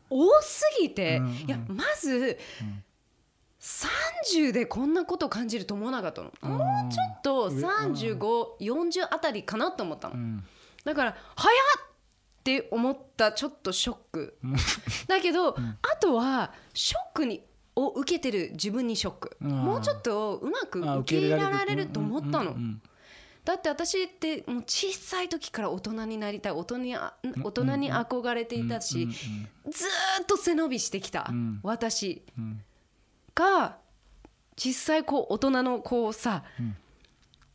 [0.08, 1.26] 多すぎて、うん。
[1.26, 2.84] うん、いやまず、うん
[3.62, 6.32] 30でこんなこと感じると思わなかったの。
[6.42, 10.44] もうちょっと3540あたりかなと思ったの、うん、
[10.84, 11.50] だから早
[11.88, 11.92] っ
[12.40, 14.36] って思ったちょっとショック。
[15.06, 17.44] だけど、うん、あとはショックに
[17.76, 19.36] を受けてる自分にショック。
[19.40, 22.56] もうちょっとうまく受け入れられると思ったの。
[23.44, 26.52] だって私ってもう小さい時から大人になりたい。
[26.52, 27.12] 大人に大
[27.52, 29.86] 人に憧れていたしず
[30.22, 31.30] っと背伸びしてきた。
[31.62, 32.22] 私
[33.34, 33.78] が
[34.56, 36.44] 実際こう大人のこうさ、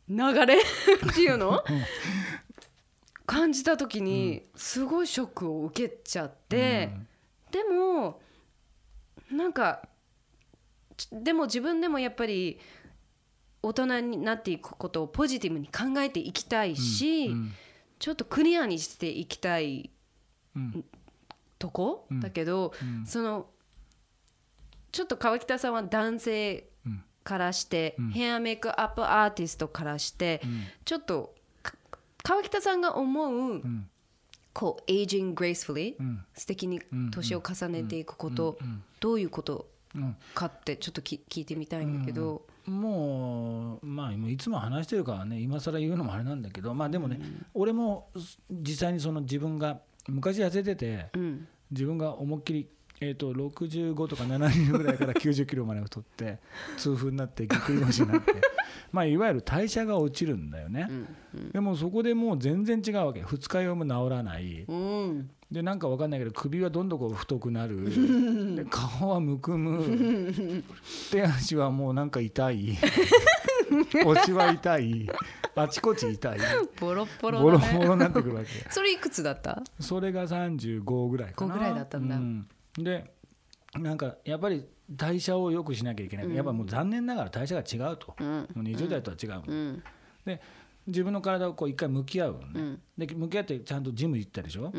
[0.08, 1.62] 流れ っていうの？
[3.26, 6.90] 感じた時にすごいショックを受けちゃって、
[7.50, 8.20] でも
[9.30, 9.86] なんか
[11.12, 12.58] でも自分でもやっぱり
[13.62, 17.34] 大人になっていくことをポジティブに考えていきたいし、
[17.98, 19.90] ちょっとクリアにしていきたい
[21.58, 22.72] とこ、だけど、
[23.04, 23.46] その
[24.92, 26.68] ちょっと川北さんは男性
[27.24, 31.34] からして、うん、ヘアメイクアップアーティストからして、うん、ちょっと
[32.22, 33.88] 川北さんが思う、うん、
[34.52, 36.80] こうエイジング・グレイスフリー、素敵に
[37.12, 38.58] 年を重ねていくこと、
[39.00, 39.68] どういうこと
[40.34, 42.42] かってちょっとき聞いてみたいんだけど。
[42.66, 47.18] もうまあいつも話してるからね今更言うのもあれなんだけどまあでもね、
[47.54, 48.10] 俺も
[48.50, 51.06] 実際にその自分が昔痩せてて、
[51.70, 52.68] 自分が思いっきり
[53.00, 56.38] えー、と65とか70ぐらいから90キロまで太って
[56.76, 58.34] 痛風になってぎっくり腰になって。
[58.90, 63.20] まあいわゆる代謝が落ちるんだよね、うんうん、でもそこでもう全然違うわけ。
[63.22, 67.84] 二日酔いも治らない、うん、でなんか分かんないけど首はどんどん太くなる。
[68.56, 70.62] で顔はむくむ。
[71.10, 72.78] 手足はもうなんか痛い。
[74.02, 75.10] 腰は痛い。
[75.54, 76.38] あちこち痛い。
[76.80, 78.48] ボロボロ、ね、ボロボロになってくるわけ。
[78.70, 79.62] それいくつだった？
[79.80, 81.54] それが35ぐらいかな。
[81.54, 82.48] 5ぐらいだったんだ、うん
[82.84, 83.12] で
[83.74, 89.82] なんかやっぱり代謝を良くしなきゃいけない、うん、やっぱもう残念ながら代謝が違うと、うん、もう20代とは違う、うん、
[90.24, 90.40] で
[90.86, 94.72] 自分の体をこう一回向き合うね、で向き合ってちゃんとジム行ったでしょ、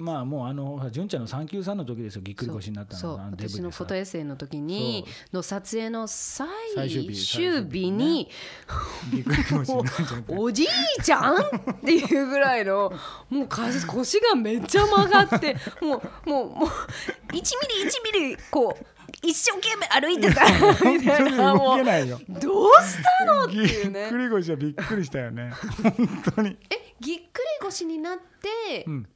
[0.00, 7.04] まあもうあの純ちゃんの産休さんの時ですよぎっくり腰になったのが私のフォトエッセイの時にの撮影の最終
[7.64, 8.28] 日に
[10.28, 10.66] おじい
[11.02, 11.40] ちゃんっ
[11.84, 12.92] ていうぐらいの
[13.28, 16.68] もう腰がめっちゃ曲がってもうもうもう
[17.32, 18.86] 1ミリ1ミリこう
[19.22, 20.44] 一生懸命歩いてた
[20.90, 21.84] みたいなもう
[22.40, 24.00] どうしたのっていうね。
[24.02, 25.52] ぎっくり腰はびっくりしたよね。
[25.82, 26.56] 本当に。
[26.70, 29.08] えぎっくり腰になって、うん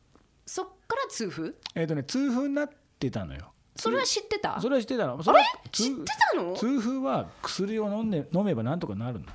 [0.47, 1.55] そっから痛風？
[1.75, 3.53] えっ、ー、とね痛風になってたのよ。
[3.77, 4.61] それは知ってた？
[4.61, 5.21] それは知ってたの。
[5.25, 5.43] あれ？
[5.73, 6.55] 知ってたの？
[6.55, 9.27] 痛風は薬を飲んで飲めばなんとかなるの。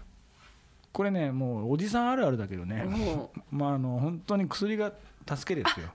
[0.91, 2.86] これねもうおじさんあるあるだけどね。
[3.51, 4.93] まああの本当に薬が
[5.28, 5.88] 助けですよ。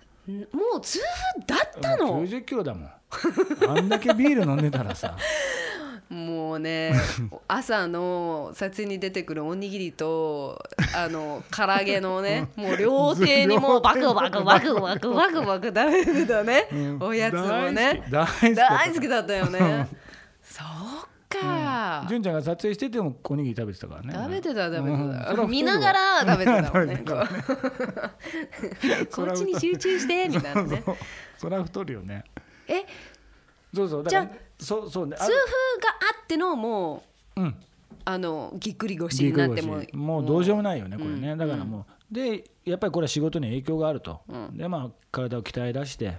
[0.52, 1.00] もう痛
[1.46, 2.90] 風だったの？90キロだもん。
[3.68, 5.16] あんだけビール飲んでたらさ
[6.10, 6.92] もうね
[7.48, 10.62] 朝の撮影に出てくるおにぎりと
[10.94, 19.88] あの唐揚げのねもう両手にもうバクバクバクバクバクバク食べてたね、うん、おやつもね大好きだったよね
[20.42, 27.02] そうか、純、うん、ちゃんが撮影しててもおにぎり食べてたからね食べてた食べてた、うん、見ながら食べてたもんね
[29.10, 30.84] こっちに集中してみたいなね
[31.38, 32.24] そりゃ太るよね
[32.68, 32.84] え
[33.74, 35.16] そうそうじゃそうそうね。
[35.16, 35.36] 痛風が
[36.18, 37.02] あってのも
[37.36, 37.54] う、うん、
[38.04, 46.18] あのぎっくり腰になってももうどうしようもないよねこれね、うん、だからもうでやっぱりこれは仕事に影響があると、うん、でまあ体を鍛え出して、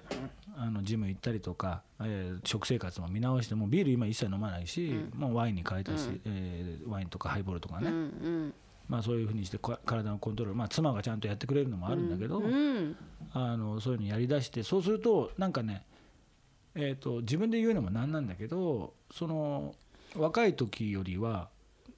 [0.58, 8.54] あのジム行ったりとか、えー、食生活も見直してもビール今一切飲まないし、もうワインに変えたし、うん、えー、ワインとかハイボールとかね、うんうん。
[8.88, 12.54] まあ、そういうふうにして体のコントロール、まあ、妻がちゃんとやってくれるのもあるんだけど、うん。
[12.54, 12.98] うん、
[13.34, 15.84] あのそういうのやりだしてそうするとなんかね
[16.76, 19.74] えーと、自分で言うのもなんなんだけどその
[20.16, 21.50] 若い時よりは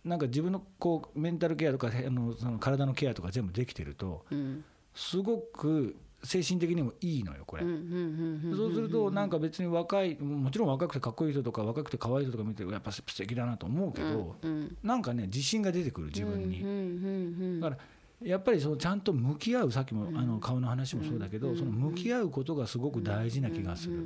[0.05, 4.63] なんか自分のこうメンタルケアとかあのその体のケアとか全部できてると、うん、
[4.93, 7.63] すごく精神的にもいいのよこれ。
[7.63, 17.59] そうするとなんか別に若いもちろん若くてかっこいい人とか若くて可愛い人とか見てやっぱ素敵だなと思うけど、うんうん、なんかね自信が出てくる自分に。
[17.61, 17.81] だから
[18.21, 24.05] やっぱりそのちゃんと向き合うさっきもあの顔の話もそうだけどその向き合うことがすごく大事な気がする。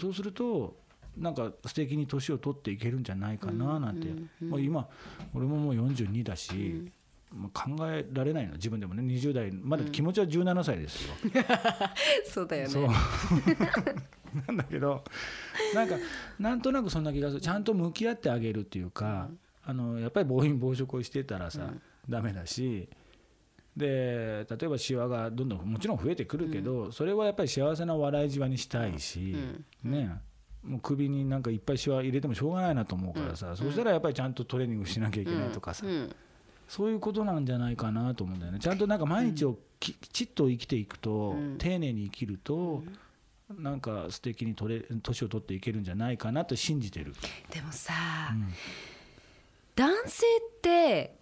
[0.00, 0.76] そうすると
[1.16, 4.08] なんか素敵に年を取っていけるんじゃないかななんて。
[4.44, 4.88] もう今
[5.34, 6.92] 俺ももう42だし
[7.52, 9.02] 考えられないの自分でもね。
[9.02, 11.14] 20代まだ気持ちは17歳ですよ。
[12.24, 12.88] そうだよね。
[14.46, 15.02] なんだけど
[15.74, 15.96] なんか
[16.38, 17.40] なんとなくそんな気がする。
[17.40, 19.28] ちゃんと向き合ってあげるっていうか、
[19.64, 22.88] あのやっぱり暴飲暴食をしてたらさ、うん、ダメだし。
[23.76, 29.36] で例えばしわがどんどんもちろん増えてくるけど、うん、それはやっぱり幸せな笑いじわにしたいし、
[29.84, 30.20] うん、ね。
[30.62, 35.84] もう首になんかいっぱいしわ入れてもしょうがないなと思うからさ、うん、そしたらやっぱりちゃんとトレーニングしなきゃいけないとかさ、
[36.68, 38.60] そういうことなんじゃないかなと思うんだよね。
[38.60, 42.82] ちゃんとなんか毎日をきちっと生きていくと、丁寧に生きると、
[43.58, 47.12] なんか素敵に取れ年を取っていけるんじゃないかなと信じてる。
[47.50, 47.92] でもさ、
[49.76, 51.18] 男性って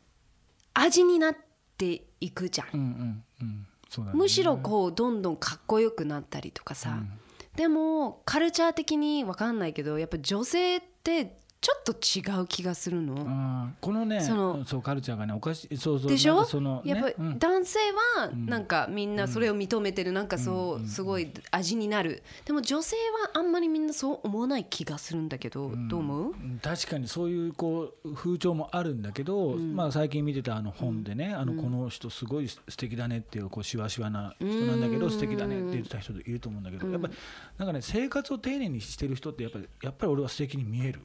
[0.75, 3.67] 味になってていくじゃん、うんうんうん。
[4.07, 7.11] ね、むしろこうどんどんかっこよくなったりとかさ、うん、
[7.57, 13.71] でもカルチャー的に分かんないけどやっぱ女性ってちょっと違う気がするの。
[13.81, 16.45] このねそのそうカルチャーがねおかしいそうそうでしょ？
[16.45, 17.79] その、ね、やっぱり男性
[18.19, 22.25] はなんかみんなそれを認めてる、なんかそうすごい味になる。
[22.45, 26.35] でも女性はあんまりみんなそう思わない気がするんだけど、どう思う？
[26.61, 37.15] 確かにそういうこう風潮もあるんだけど、まあ最近見てたあの本でね、あのこの人すごい素敵だねっていうこうしわしわな人なんだけど、素敵だねって言ってた人いると思うんだけど、やっぱり
[37.59, 41.03] なんかね生活を丁寧にしてる人ってやっぱりやっぱり俺は素敵に見える。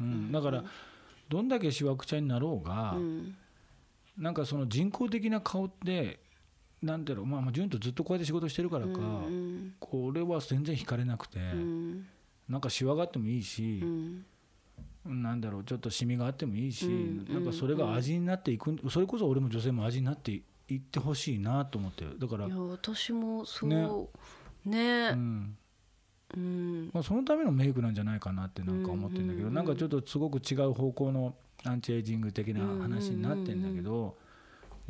[0.00, 0.64] うん、だから
[1.28, 3.36] どんだけしわくちゃになろうが、うん、
[4.18, 6.20] なんかその人工的な顔って
[6.82, 12.06] なんだろうまあ純とずっとこうやって仕事してるからか、うん、これは全然惹かれなくて、うん、
[12.48, 14.24] なんかしわがあってもいいし、うん、
[15.22, 23.88] なんだろうちょっとシミがあってもいいし、うん、なんかそれが味になっていくそれこそ俺も女性も味になっていってほしいなと思ってだからいや私もそうね。
[24.64, 25.56] ね、うん
[26.36, 26.90] うん。
[26.92, 34.16] まあ、そのためのメイクなんじゃないかなってなんか思ってるんだけど、なんかちょっとすごく違う方向のアンチエイジング的な話になってるんだけど、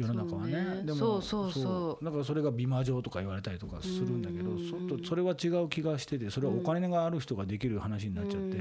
[0.00, 2.04] 世の中はね、ね、でもそうそうそう。
[2.04, 8.58] だからそれが美魔女とか言われたりとかするんだけど、そとそれは違う気がしててそれはお金がある人ができる話になっちゃって、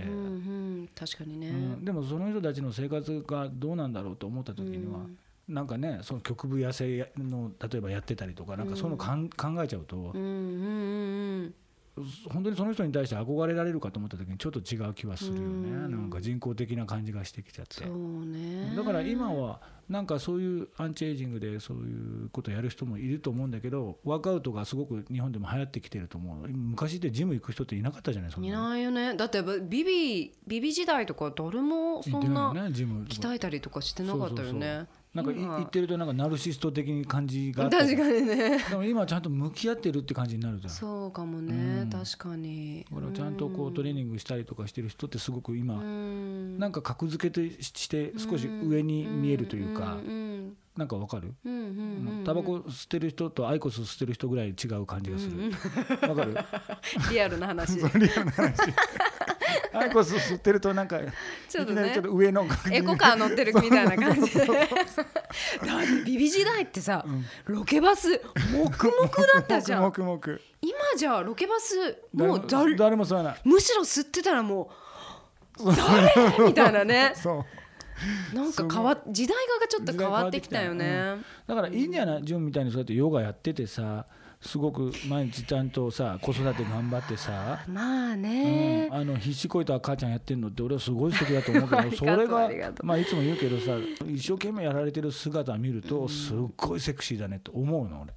[0.96, 11.54] 確かにね、うん、でもその人たちの生活がどうなんだろうと思った時には、うん、なんかねその局部痩せの例えばやってたりとかなんかそういうのかん、考えちゃうと、うんうんうん
[12.30, 15.72] 本当にその人に対して憧れられるかと思った時にちょっと違う気はするよね。
[15.72, 17.86] なんか人工的な感じがしてきちゃって。
[18.76, 29.16] だから今はなんかそういうアンチエイジングでそういうことをやる人もいると思うんだけどワークアウトがすごく日本でも流行ってきてると思う昔ってジム行く人っていなかったじゃないですかいないよね。
[29.16, 38.60] だってビビビビ時代とか誰もそんな鍛えたりとかしてなかったよねなんか言ってるとなんかナルシスト的に感じが確かにね。
[38.70, 40.70] でも今ちゃんと向き合ってるって感じになるじゃん。
[40.70, 42.86] そうかもね、うん、確かに。
[42.92, 51.34] だからちゃんとこうトレーニングしたりとかしてる人ってすごく今、うん、なんか格付けとして少し上に見えるというか、うん、なんかわかる？
[52.26, 55.52] タバコ吸ってる人とアイコス吸ってる人ぐらい違う感じがする。
[56.10, 56.38] わ、かる？
[57.12, 57.76] リアルな話。
[57.78, 58.62] リアルな話。
[59.74, 61.00] アイコス吸ってるとなんか
[61.50, 64.48] ちょっと、ね、上のエコカー乗ってるみたいな感じで。
[66.06, 67.26] ビビ時代ってさ、うん、
[67.56, 68.22] ロケバス
[68.54, 69.82] 黙々だったじゃん。
[69.82, 70.20] 黙々
[70.62, 73.42] 今じゃロケバスもう誰誰も吸わない。
[73.44, 74.72] むしろ吸ってたらも
[75.60, 75.76] う。
[75.76, 76.48] 誰？
[76.48, 77.12] みたいなね。
[77.16, 77.46] そう
[78.34, 84.06] なんか変わ時代がちょっと変わってきたよね、だからいいんじゃない潤みたいにそうやってヨガやっててさ
[84.42, 92.50] すごく毎日ちゃんとさ子育て頑張ってさまあね、うん、あの必死こいた母ちゃんやってんのって俺はすごい素敵だと思うけど それが
[92.82, 93.74] まあいつも言うけどさ
[94.08, 98.14] 一生懸命やられてる姿を見るとすっごいセクシーだねと思うの俺。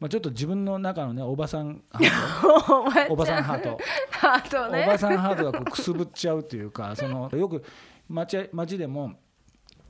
[0.00, 3.12] まあ、ちょっと自分の中のねおばさんハート。
[3.12, 3.78] おばさんハート。
[4.10, 7.62] ハート、ね、おばさんハートがこうくすぶっちゃうっていうかそのよく
[8.08, 9.14] 街街でも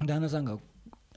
[0.05, 0.59] 旦那さんが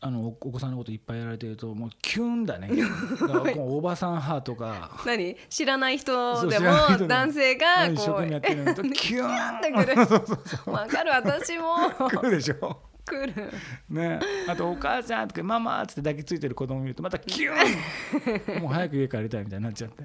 [0.01, 2.69] あのお子さんのこといっぱいやられてるともうキュンだね。
[3.57, 5.35] おばさんハートが何？
[5.49, 6.67] 知らない人でも
[7.07, 10.71] 男性が一生懸命やってるのと キュンってくる。
[10.71, 11.89] わかる私も。
[12.09, 12.81] 来るでしょ。
[13.05, 13.51] 来る。
[13.89, 14.19] ね。
[14.47, 17.51] あとお母さんとかママって抱きついてる子供見るとまたキュ
[18.57, 18.61] ン。
[18.63, 20.03] もう早く家帰りたいみたいになっちゃって。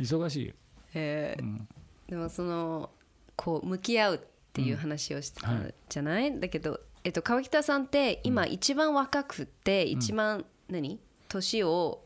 [0.00, 0.54] 忙しいよ、
[0.94, 1.36] え。
[1.38, 1.68] ー、うん、
[2.08, 2.90] でもその
[3.34, 5.48] こう向き合うっていう話をしてた
[5.90, 10.98] じゃない、うんはい、だけどえっと、川北さんって今一番若くて一番何？
[11.28, 12.02] 年を、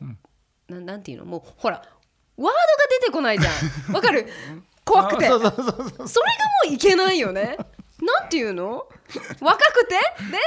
[0.67, 1.25] ななんていうの？
[1.25, 1.87] もうほらワー
[2.37, 2.53] ドが
[2.99, 3.49] 出てこないじゃ
[3.91, 3.93] ん。
[3.95, 4.27] わかる？
[4.85, 5.25] 怖くて。
[5.25, 5.61] それがも
[6.69, 7.57] ういけないよね。
[7.99, 8.87] なんていうの？
[9.39, 9.95] 若くて？
[9.95, 10.37] で？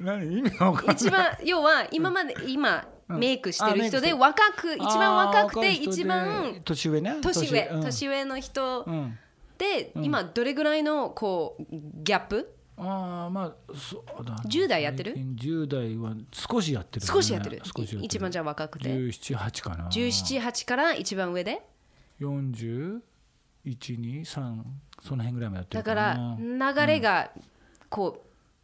[0.00, 0.38] 何？
[0.38, 7.16] 意味が一番要は今まで今メイクしてる人で若く一番若くて一番年上ね。
[7.20, 7.68] 年上。
[7.82, 8.24] 年上。
[8.24, 8.86] の人
[9.64, 12.54] で今どれぐらいのこうギャップ？
[12.76, 14.36] ああまあそうだ。
[14.46, 17.62] 10代やってる？10代は少しやってる、ね、少しやってる。
[18.02, 18.88] 一番じゃ若くて。
[18.88, 19.88] 178かな。
[19.88, 21.62] 178から一番上で
[22.20, 23.00] ？4
[23.64, 24.62] 1 2 3
[25.02, 27.30] その辺ぐらいもやってるだから流れが
[27.88, 28.22] こ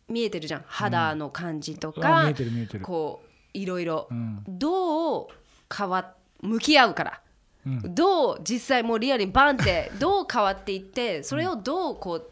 [0.09, 2.85] う見えてるじゃん、肌の感じとか、見えてる見えてる。
[2.85, 4.09] こういろいろ、
[4.49, 5.27] どう
[5.73, 7.23] 変わ向き合うから、
[7.67, 12.31] どう実際もうリアルにバンって どう変わっていってそれをどうこう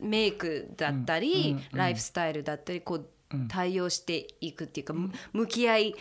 [0.00, 3.06] メイクだったり、ライフスタイルだったりこう
[3.48, 4.94] 対応していくっていうか、
[5.32, 5.94] 向き合い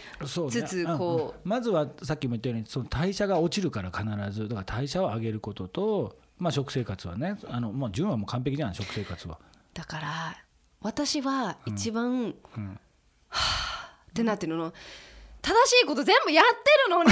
[0.50, 9.40] つつこう、まずはさっきも言ったようにその代謝が落ちるから必ずだから代謝を上げることと、まあ、食生活はねあのもう順はもう完璧じゃん食生活は。
[9.74, 10.36] だから
[10.82, 12.78] 私は一番、は
[13.30, 14.74] あってなってるの
[15.44, 17.12] 正しいこと全部やってるのに。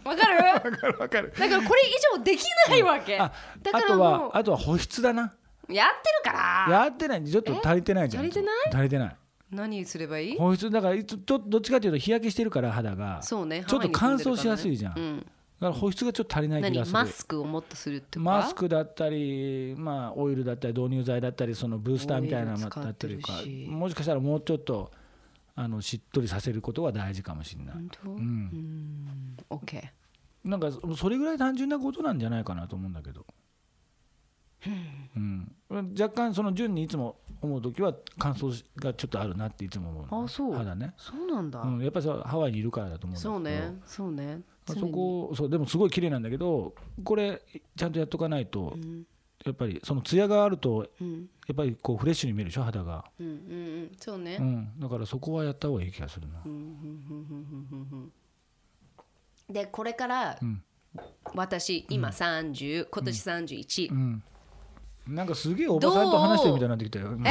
[0.04, 0.44] わかる？
[0.44, 1.32] わかるわかる。
[1.36, 3.32] だからこれ以上できないわけ、あ
[3.72, 5.34] あとはあとは保湿だな。
[5.68, 5.88] やっ
[6.24, 6.72] てるから。
[6.72, 7.24] やってない。
[7.24, 8.24] ちょっと足りてないじゃん。
[8.24, 8.54] 足りてない？
[8.72, 9.16] 足りてない。
[9.50, 10.38] 何すればいい？
[10.38, 13.20] 保湿だからちょどっちかというと日焼けしてるから肌が。
[13.22, 13.64] そうね。
[13.66, 15.26] ちょっと乾燥しやすいじゃん、うん、だか
[15.60, 16.94] ら保湿がちょっと足りない気がする。
[16.94, 23.32] マスクをもっとするってマスクだったり、まあ、オイルだったり導入剤だったりそのブースターみたいなのだったりか
[23.68, 24.92] もしかしたらもうちょっと
[25.54, 27.76] あのしっとりさせることが大事かもしれない。
[28.04, 29.36] うん。
[29.50, 29.82] OK
[30.44, 33.26] なんかそれぐらい単純なことなんじゃないかなと思うんだけど。
[35.16, 35.50] うん、
[35.98, 40.52] 若干その順にいつも思う時は乾燥がちょっとあるなっていつも思うあそう。
[40.52, 40.94] 肌ね。
[40.98, 43.32] そうなんだ、うん、やっぱりハワイにいるからだと思うんだけど。
[43.32, 43.80] そうね。
[43.86, 44.40] そうね。
[44.68, 45.50] あそこそう。
[45.50, 47.42] でもすごい綺麗なんだけどこれ
[47.76, 49.04] ちゃんとやっとかないと、うん、
[49.44, 53.36] やっぱりその艶があると、うん、やっぱりこうフレッシュに見えるでしょ肌が、うんうんう
[53.86, 56.44] ん、そうね、うん、だからそこはやった方がいい気がするな、
[59.48, 60.38] でこれから、
[61.34, 64.22] 私今30、今年31、うん。
[65.08, 67.08] なんかすげえおばさんと話してるみたいになってきたよ。
[67.08, 67.30] え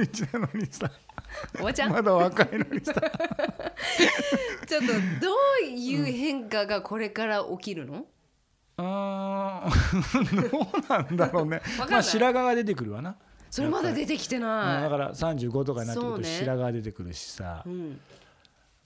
[0.00, 0.90] ？31なのにさ。
[1.60, 1.92] おばちゃん？
[1.92, 2.92] まだ若いのにさ。
[4.66, 5.28] ちょっとど
[5.62, 8.06] ういう変化がこれから起きるの、
[8.80, 9.70] うん、あ
[10.50, 11.60] どうなんだろうね。
[11.78, 13.16] まあ白髪が出てくるわな。
[13.50, 14.82] それまだ出てきてない。
[14.82, 17.62] だから35とかになってくると白髪が出てくるしさ。
[17.66, 17.96] うね、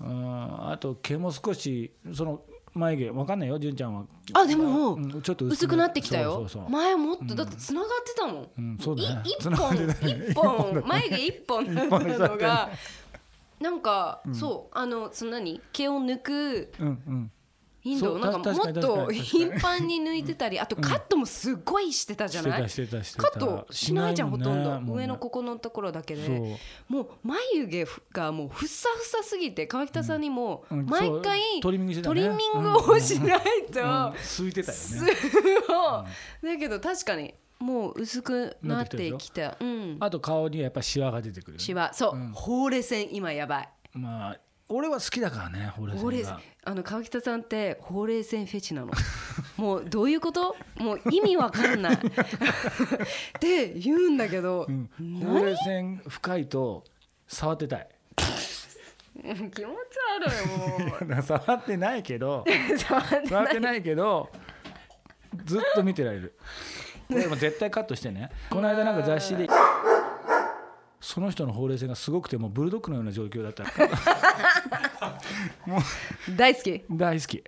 [0.00, 2.42] うん、あと毛も少しその
[2.72, 3.58] 眉毛わかんないよ。
[3.58, 4.04] 純ちゃんは。
[4.32, 6.46] あでも、うん、ちょっと薄くなってきたよ。
[6.68, 9.22] 前もっとだってつながってたもん、うん、そうだね。
[9.24, 10.82] 一本一本。
[10.86, 11.74] 眉毛一本。
[11.74, 12.70] だった のが
[13.60, 14.78] なんか、そう。
[14.78, 15.60] あのその何？
[15.72, 17.32] 毛を抜く、うんうん
[17.84, 24.94] インドなんかもっと頻繁に抜いてたりあとカットもすごいしてたじゃない、カットしないじゃんほとんど。
[24.94, 26.58] 上のここのところだけで。
[26.88, 32.10] もう眉毛がもうふさふさすぎて川北さんにも毎回トリミング
[32.78, 33.80] をしないと。
[33.80, 34.78] 空いてたよ
[36.42, 36.54] ね。
[36.54, 39.58] だけど確かにもう薄くなってきた。
[39.60, 41.92] うん、あと顔にやっぱシワが出てくる、ね、シワ。
[41.92, 43.68] そう、うん、ほうれい線今やばい。
[43.92, 48.92] まあ俺は好きだからねほうれい線があの川北さんってほうれい線フェチなの。
[49.56, 50.56] もうどういうこと？
[50.76, 51.94] もう意味わかんない。
[51.96, 51.98] っ
[53.38, 54.88] て言うんだけど、うん、
[55.22, 56.84] ほうれい線深いと
[57.28, 57.88] 触ってたい。
[59.14, 59.68] 気持ち悪
[61.06, 61.22] いもう。
[61.22, 62.44] 触ってないけど。
[62.78, 63.00] 触
[63.44, 63.82] ってない。
[63.82, 64.30] けど
[65.44, 66.34] ずっと見てられる。
[67.08, 68.30] これも絶対カットしてね。
[68.50, 69.48] この間なんか雑誌で
[71.00, 73.64] その人のほうれい線がすごくてもうブルドッグのような状況だった
[75.66, 75.80] もう
[76.36, 76.84] 大好き。
[76.90, 77.44] 大好き。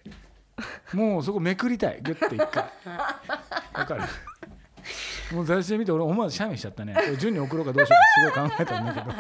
[0.93, 2.01] もうそこめくりたい。
[2.03, 2.65] ギュッて一回。
[3.75, 4.03] わかる。
[5.33, 6.97] もう雑誌で見て俺思わずシャミしちゃったね。
[7.19, 7.97] 順に送ろうかどうしよ
[8.29, 9.13] うかすごい考えたんだけど。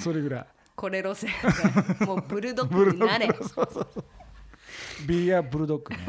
[0.00, 0.46] それぐらい。
[0.76, 1.30] これ路線
[2.00, 3.28] もうブルドッグになれ。
[3.28, 4.04] そうそうそう
[5.06, 6.06] ビーアブルドッグね。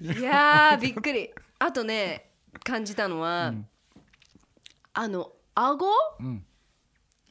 [0.00, 1.32] いやびっくり。
[1.58, 2.30] あとね
[2.62, 3.66] 感じたのは、うん、
[4.92, 5.86] あの顎、
[6.20, 6.44] うん、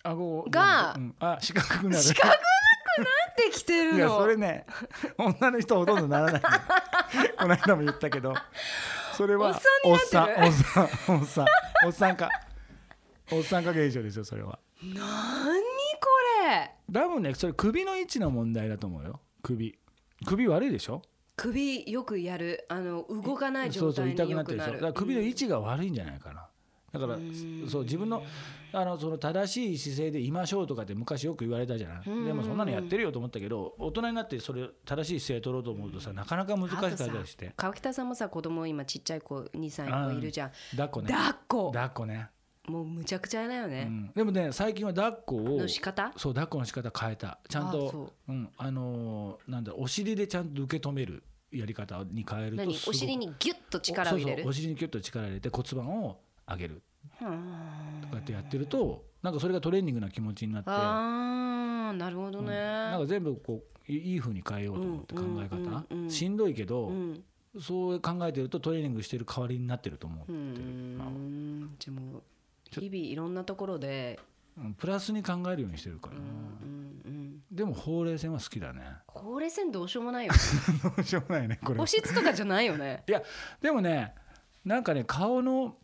[0.06, 2.04] 顎が、うん、あ四角くなる。
[2.04, 2.36] 四角くな
[3.32, 3.98] ってきてるの。
[3.98, 4.66] いやそれね
[5.18, 6.42] 女の人ほとんどならない
[7.38, 8.34] この間も言ったけど。
[9.14, 10.82] それはおっさんおっさ
[11.12, 11.46] んおっさん
[11.86, 12.30] おっさんか。
[13.32, 14.60] おっさんか現象ですよそれは。
[14.84, 15.02] 何こ
[16.48, 16.72] れ。
[16.94, 19.20] 多分ねそれ首の位置の問題だと思うよ。
[19.42, 19.78] 首。
[20.26, 21.02] 首悪いでしょ？
[21.38, 22.66] 首よくやる。
[22.70, 24.28] あの動かない状態によくなる。
[24.28, 24.74] そうそう痛くなってるでしょ。
[24.74, 26.48] だから首の位置が悪いんじゃないかな、
[27.00, 27.20] だから
[27.70, 28.24] そう自分の
[28.74, 32.26] あのその正しい姿勢でいましょうとかって昔よく言われたじゃない。
[32.26, 37.54] でもそんなのやってるよと思ったけど大人になってそれ正しい姿勢取ろうと思うとさなかなか難しかったりして。
[37.56, 40.52] 川北さんもさ子供今ちっちゃい子2歳の子いるじゃん。
[40.72, 41.08] 抱っこね。
[41.14, 41.72] 抱っこ。
[41.72, 42.30] 抱っこね。
[42.68, 46.12] もうむちゃくちゃだよね、うん、でもね最近は抱っこをの仕方？
[46.18, 47.38] そう抱っこの仕方変えた。
[47.48, 48.32] ちゃんとう。
[48.34, 48.50] ん。
[48.58, 54.48] あのー、なんだお尻でちゃんと受け止めるやり方に変えるとお尻にギュッと力を入れる？
[54.48, 56.18] お尻にギュッと力を入れて骨盤を
[56.48, 56.82] 上げる。
[57.20, 60.70] とかってやってるとなんかそれがトレーニングな気持ちになって。
[60.70, 67.24] ああなるほどね、うん、なんか全部こういいふうに変えようと思って考え方、うんうんうん、しんどいけど、うん、
[67.60, 70.38] そう考えてるとトレーニングしてる代わりになってると思ってる、
[70.98, 71.08] まあ、
[71.78, 72.24] じゃも
[72.72, 74.20] 日々いろんなところで。
[74.78, 78.84] プラスに考えるようにしてるから、うんうんうん、でもほうれい線は好きだね。
[79.06, 80.32] ほうれい線どうしようもないよ
[80.82, 83.04] どうしようもないねこれ保湿とかじゃないよね。
[83.06, 83.22] いや
[83.62, 84.16] でもね
[84.64, 85.76] なんかね顔の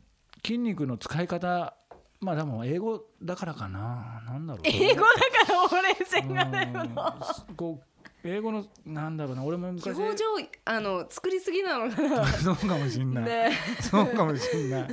[0.43, 1.75] 筋肉の使い方
[2.21, 4.21] まあでも英語だからかな。
[4.27, 4.61] なんだろう。
[4.69, 5.07] 英語だ
[5.45, 7.13] からほうれい線が出るの
[7.57, 9.43] こう英語のなんだろうな。
[9.43, 9.97] 俺も昔。
[9.97, 10.25] 表情
[10.65, 12.27] あの作りすぎなのかな。
[12.37, 14.87] そうかもしんない、ね、そうかもしんない。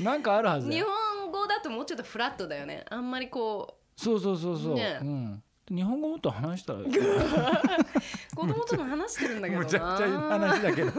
[0.00, 0.70] なんかあるはず。
[0.70, 2.84] 日本語だともうちょっとフラットだよね。
[2.88, 4.00] あんまりこう。
[4.00, 6.80] そうそうそうそう、ね、うん、日本語もっと話したら。
[8.36, 9.64] 子供との話してるんだけどな。
[9.64, 10.92] むちゃくちゃ話だけど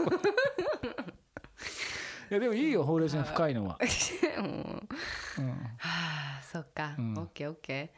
[2.30, 3.78] いやでもいいよほうれい線深いのは、
[4.38, 4.88] うん、
[5.78, 7.92] はあそっか、うん、オッケーオッケ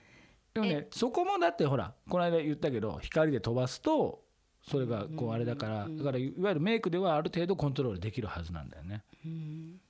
[0.55, 0.55] ー。
[0.55, 4.24] でもねそこもだってほらこの間言ったけど光で飛ばすと
[4.62, 9.03] それがこうあれだから、だからいわゆるメイクではある程度コントロールできるはずなんだよね。
[9.24, 9.81] うん、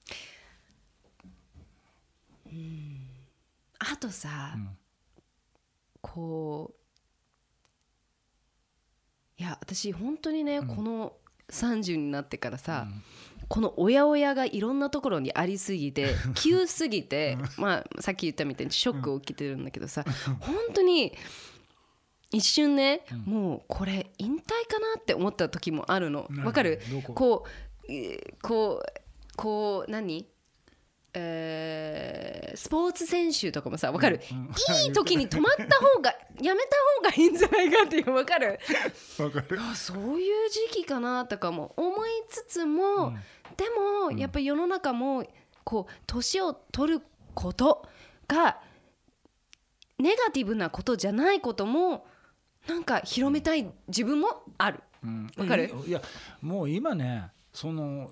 [2.46, 3.08] うん、
[3.80, 4.78] あとさ、うん、
[6.00, 6.74] こ
[9.38, 11.12] ういや私本当にね、この
[11.48, 12.88] 30になってからさ、
[13.48, 20.04] このおやおやがいろんなところにありすぎて 急すぎてまあさっき言ったみたいにショックを受けてるんだけどさ
[20.40, 21.12] 本当に
[22.30, 24.40] 一瞬ね、もうこれ引退
[24.70, 26.28] かなって思った時もあるの。
[26.44, 26.78] わかる？
[27.14, 27.46] こ？
[27.88, 30.28] うこうこう何？
[31.14, 34.38] えー、スポーツ選手とかもさ分かる、うん。
[34.38, 34.44] うん、
[34.84, 38.58] いい時に止まった方がやめた方がいいんじゃないかっていう分かる？
[39.16, 39.58] 分かる。
[39.74, 43.18] そういう時期かなとかも思いつつも、うん、
[43.58, 45.22] でもやっぱり世の中も
[45.64, 47.02] こう年を取る
[47.34, 47.86] こと
[48.26, 48.60] が
[49.98, 52.06] ネガティブなことじゃないことも
[52.66, 54.78] なんか広めたい自分もある。
[55.02, 55.70] わ、うん、かる？
[55.86, 56.00] いや
[56.40, 58.10] もう今ねその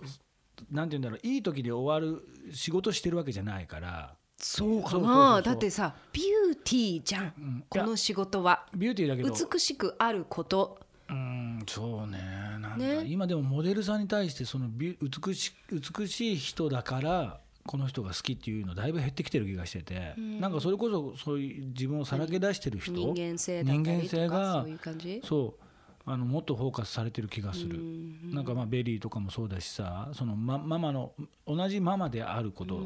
[0.70, 2.22] なんて言うんだろういい時に終わる
[2.52, 4.14] 仕事してるわけじゃないから。
[4.38, 5.40] そうかな。
[5.42, 8.66] だってさビューティーじゃん、この仕事は。
[8.74, 9.32] ビューティーだけど。
[9.32, 10.78] 美しくあること
[11.08, 12.18] うんそうね。
[12.60, 25.20] なんね、今でもモデルさんに対してその美し美しい人だからこの人が好きっていうのだいぶ減ってきてる気がしてて、うん、なんかそれこそそういう自分をさらけ出してる人人間性人間性がそういう感じ？
[25.24, 25.62] そう
[26.08, 27.80] あのもっとフォーカスされてる気がする、
[28.32, 31.12] なんかまあベリーとかもそうだしさそのマママの
[31.44, 32.80] 同じママであること、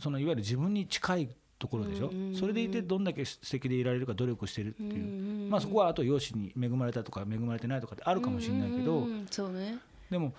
[0.00, 1.28] そのいわゆる自分に近い
[1.64, 9.78] ところでしょ、それでいてどんだけ素敵でいられるか努力してるっていう、まあ、そこはあと容姿に恵まれたとか恵まれてないとかってあるかもしれないけど、そうね、
[10.10, 10.34] でも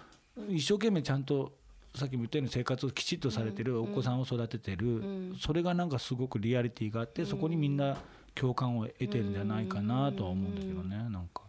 [0.48, 1.52] 一生懸命ちゃんと
[1.96, 7.98] さっきも言ったように生活をきちっとされてるお子さんを育ててる、それがなんかすごくリアリティがあってそこにみんな
[8.36, 11.42] 共感を得てるんじゃないかなとは思うんだけどねなんか。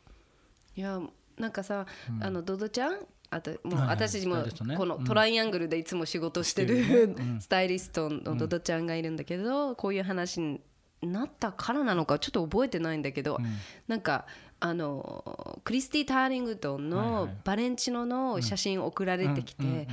[0.74, 1.01] いや
[1.37, 1.85] なんかさ、
[2.20, 3.01] あのドドちゃん？
[3.31, 4.45] あともう私も
[4.77, 10.61] このトライアングルでいつも仕事してるスタイリストのドドちゃんがいるんだけどこういう話に
[11.03, 13.39] なったからなのかちょっと覚えてないんだけど
[13.89, 14.27] なんか
[14.61, 19.87] あのクリスティ・ターリングトンのバレンチノの写真送られてきて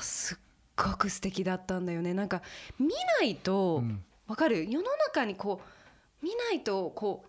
[0.00, 0.38] すっ
[0.76, 2.14] ごく素敵だったんだよね。
[2.14, 2.42] なんか
[2.78, 2.88] 見
[3.20, 3.82] ないと
[4.28, 4.70] わかる？
[4.70, 5.60] 世の中にこ
[6.22, 7.28] う見ないとこう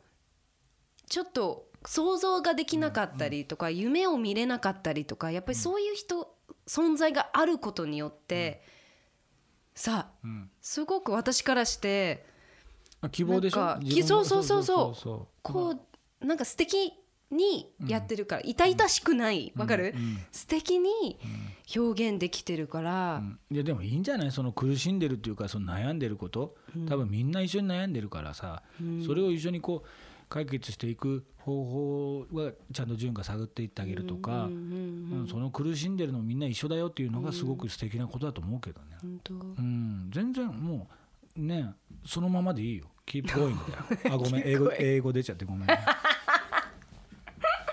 [1.10, 6.36] ちょっと想像ができなかったりとか、夢を見れなかったりとかやっぱりそういう人、
[6.68, 8.64] 存在があることによって、
[9.76, 10.28] さあ、
[10.62, 12.26] すごく私からして
[13.12, 13.80] 希望でしょ？
[14.06, 15.28] そうそうそうそう。
[15.42, 15.76] こ
[16.22, 16.94] うなんか素敵
[17.32, 19.52] にやってるから、痛々しくない？
[19.56, 20.20] わかる、うん。
[20.32, 21.20] 素敵に
[21.76, 24.32] 表現できてるから、いやでもいいんじゃない？
[24.32, 26.56] その苦しんでるっていうかその悩んでること。
[26.88, 28.62] 多分みんな一緒に悩んでるからさ、
[29.06, 29.88] それを一緒にこう
[30.34, 34.50] 解決していく方法はちゃんと潤が探っていってあげるとか、
[35.30, 38.98] その苦しんでるのみんな一緒だよっていうのがすごく素敵なことだと思うけどね、
[39.60, 40.90] うん、全然も
[41.38, 41.70] うね
[42.04, 42.86] そのままでいいよ。
[43.06, 43.56] Keep going
[44.04, 44.16] だよ。
[44.16, 44.44] あごめん。
[44.44, 45.80] 英語英語出ちゃってごめん、ね、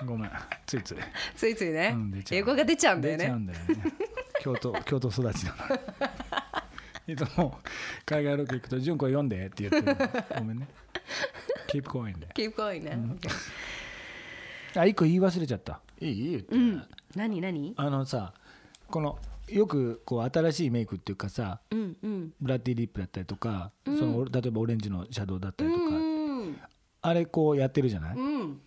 [0.04, 0.30] ごめん。
[0.66, 0.96] ついつい。
[1.34, 3.24] ついついね、うん、英語が出ちゃうんだよね。
[3.24, 3.94] 出ちゃうんだよね。
[4.42, 5.56] 京都京都育ちなの
[7.12, 7.58] いつも
[8.06, 9.94] 海外ロケ行くと「純子読んで」って言って
[10.38, 10.68] ごめんね。
[11.68, 12.28] keep going で。
[12.34, 12.98] keep going ね、
[14.76, 15.80] あ一個言い忘れちゃった。
[16.00, 16.82] いいいい、うん、
[17.14, 17.74] 何何？
[17.76, 18.32] あのさ
[18.88, 25.88] このよくこう新しいメイクっていうかさ、うんうん、ブラッディリップだったりとか、うん、その例えばオレンジのシャドウだったりとか、う
[26.44, 26.56] ん、
[27.02, 28.60] あれこうやってるじゃない、うん、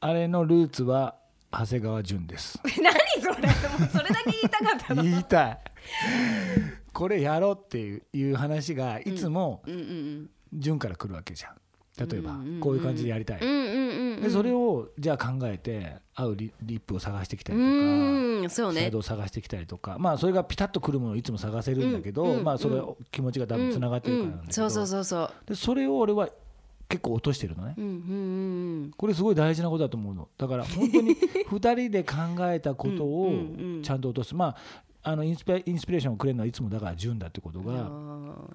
[0.00, 1.16] あれのルーツは
[1.50, 2.60] 長谷川淳です。
[2.82, 3.48] 何それ？
[3.48, 5.02] もうそれだけ言いたかったの。
[5.04, 5.58] 言いたい
[6.98, 9.62] これやろうっていう話がいつも
[10.52, 11.52] 淳から来るわけじゃん。
[11.96, 22.80] 例えばこういう感じでやりたい、でそれをじゃあ考えて合うリップを探してきたりとか、ね、シャドウを探してきたりとかまあそれがピタッとくるものをいつも探せるんだけど、まあそれ
[23.12, 25.30] 気持ちが多分つながってるからなんだけど、そうそうそうそう。
[25.46, 26.28] でそれを俺は
[26.88, 30.28] 結構落としてるのね、これすごい大事なことだと思うの。
[30.36, 32.16] だから本当に2人で考
[32.52, 33.32] えたことを
[33.82, 34.34] ちゃんと落とす。
[34.34, 34.56] まあ
[35.02, 37.90] あのインスピインスピレーションをくれるのはいつもだから純だってことが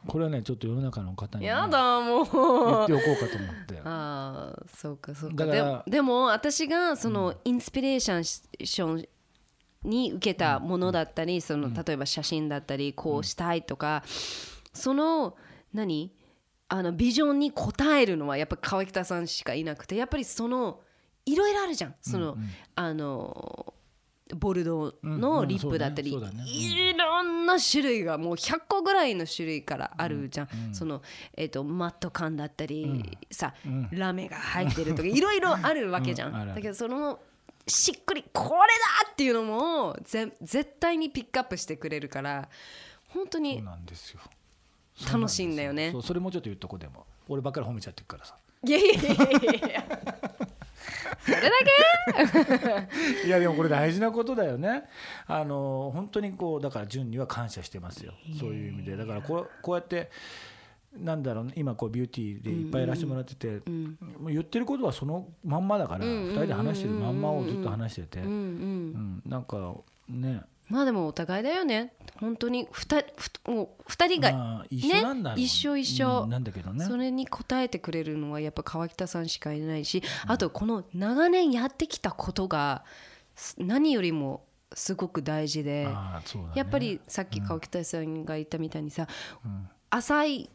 [0.08, 2.26] これはねちょっと世の中の方に、ね、やだもう。
[2.26, 3.80] 言っておこうかと思って。
[3.86, 5.46] ああそうかそうか。
[5.46, 9.08] ででも私がそのインスピレーション
[9.84, 14.04] に受けたものだったり、その例えば写真だったりこうしたいとか、
[14.74, 15.36] その
[15.74, 16.12] 何？
[16.70, 20.80] あのビジョンに応えるのはやっぱ川北さんしかいなくてやっぱりその
[21.26, 21.96] いろいろあるじゃん。
[22.02, 22.36] その、
[22.76, 23.74] あの
[24.36, 31.02] ボルドーのリップだったり、いろんな種類がもう100個ぐらいの種類からあるじゃん、その、
[31.36, 33.54] えー、とマット感だったり、さ、
[33.92, 36.56] ラメが入ってるとか いろいろあるわけじゃん。
[36.56, 37.20] だけどその
[37.68, 42.50] しっくりこれだっていうのもぜ絶対にピックアップしてくれるから
[43.08, 43.64] 本当に
[45.10, 45.96] 楽しいんだよね。
[46.04, 47.06] それもちょっと言っとこでも。
[47.30, 48.36] 俺ばっかり褒めちゃってるからさ。
[48.66, 50.33] いやいやいやいや
[51.22, 51.50] それだ
[53.24, 53.28] け？
[53.28, 54.84] いやでもこれ大事なことだよね。
[55.28, 58.14] あの本当にこうだから順には感謝してますよ。
[58.40, 58.98] そういう意味で。
[58.98, 60.10] だからこうこうやって
[60.98, 63.98] なんだろう、ね、今こうビューティーでいっぱいいらしてもらってて、うん。
[64.22, 69.76] うん、言ってることはそのまんまだから、うん、2人で話してるまんまをずっと話してて、うん、うん、なんか
[70.08, 70.42] ね
[70.74, 71.94] まあでもお互いだよね。
[72.20, 72.66] 本当に。
[72.66, 76.26] 2, もう2人が、ね、一緒一緒。
[76.26, 76.84] なんだけどね。
[76.86, 82.84] それに応えてくれるのはやっぱ川北さんしかいないし、あとこの長年やってきたことが
[83.60, 85.92] 何よりもすごく大事で、ね、
[86.56, 89.08] やっぱりさっき川北さんが言ったみたいにさ、
[89.92, 90.50] 浅い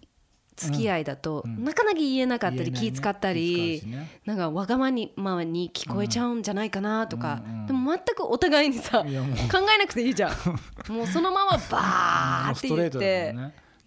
[0.58, 3.82] 付き合いだと、なかなか言えなかったり気使ったり、
[4.26, 10.32] なんかわがままに聞こえちゃうんじゃないかなとか、でも全くお互いにさ考えなくていいじゃん。
[10.92, 13.34] もうそのままバーって言って。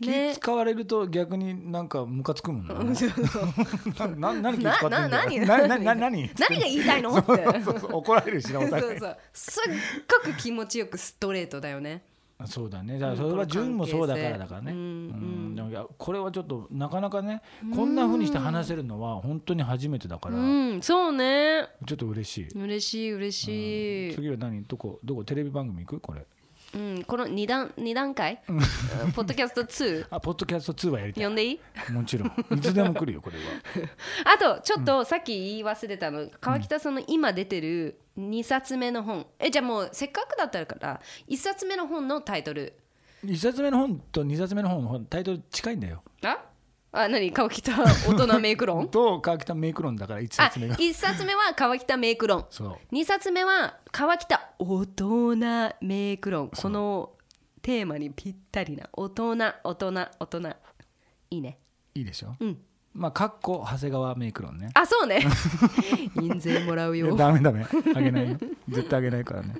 [0.01, 2.65] 気使われると逆になんかムカつくもん
[4.17, 4.33] な。
[4.33, 5.09] な何気使ってんだよ。
[5.09, 5.45] 何？
[5.45, 5.99] 何何？
[5.99, 6.31] 何が
[6.65, 7.15] 言いたいの？
[7.15, 7.31] って。
[7.93, 8.83] 怒られるしなお互い。
[8.83, 9.17] そうそう。
[9.31, 9.63] すっ
[10.25, 12.01] ごく気持ちよくストレートだよね。
[12.47, 12.99] そうだね。
[12.99, 17.41] だからそれは純もそうだからだからね、うん、うん、いやこれはちょっとなかなかね
[17.75, 21.67] こんなふうにして話せるのは本当に初めてだから、うん、そうね。
[21.85, 22.47] ちょっと嬉しい。
[22.59, 24.63] 嬉しい嬉しい、次は何？
[24.63, 24.99] どこ？
[25.03, 25.23] どこ？
[25.23, 25.99] テレビ番組行く？
[25.99, 26.25] これ
[26.73, 28.41] うん、この2段二段階？
[29.15, 31.23] ポッドキャスト2あポッドキャスト2はやりたい。
[31.23, 31.91] 呼んでいい？
[31.91, 32.27] もちろん。
[32.55, 33.43] いつでも来るよこれは。
[34.33, 39.25] あとちょっとさっき言い忘れたの、うん、川北さんの今出てる2冊目の本。
[39.39, 42.73] えじゃあもうせっかくだったから1冊目の本のタイトル。
[43.25, 46.03] 1冊目の本と2冊目の本のタイトル近いんだよ。
[46.23, 46.39] あ？
[46.93, 47.31] あ何？
[47.31, 47.87] 川北大
[48.27, 48.87] 人メイク論？
[48.91, 52.41] と川北メイク論だから1冊目が1冊目は川北メイク論
[52.91, 55.35] 2冊目は川北大人
[55.81, 57.11] メイク論この
[57.61, 60.49] テーマにぴったりな大人大人大人
[61.29, 61.59] いいね
[61.95, 62.35] いいでしょ？
[62.39, 62.57] うん
[62.93, 64.69] まあ、かっこ長谷川メイク論ね。
[64.73, 65.23] あ、そうね。
[66.21, 67.15] 印税もらうよ。
[67.15, 67.65] ダメダメ。
[67.95, 68.37] あげないよ。
[68.67, 69.55] 絶対あげないからね。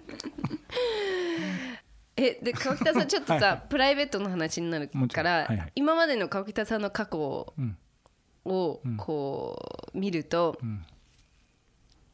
[2.23, 9.59] えで川北さんちょっとさ、はい、プライベートの話になるから、はいはい、今までの川北さんの過去をこ
[9.93, 10.85] う見ると、うん、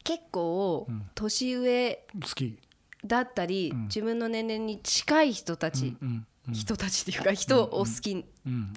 [0.04, 2.04] 結構年上
[3.04, 6.26] だったり、うん、自分の年齢に近い人たち、うん。
[6.48, 8.24] うん、人たちっていうか人を好き、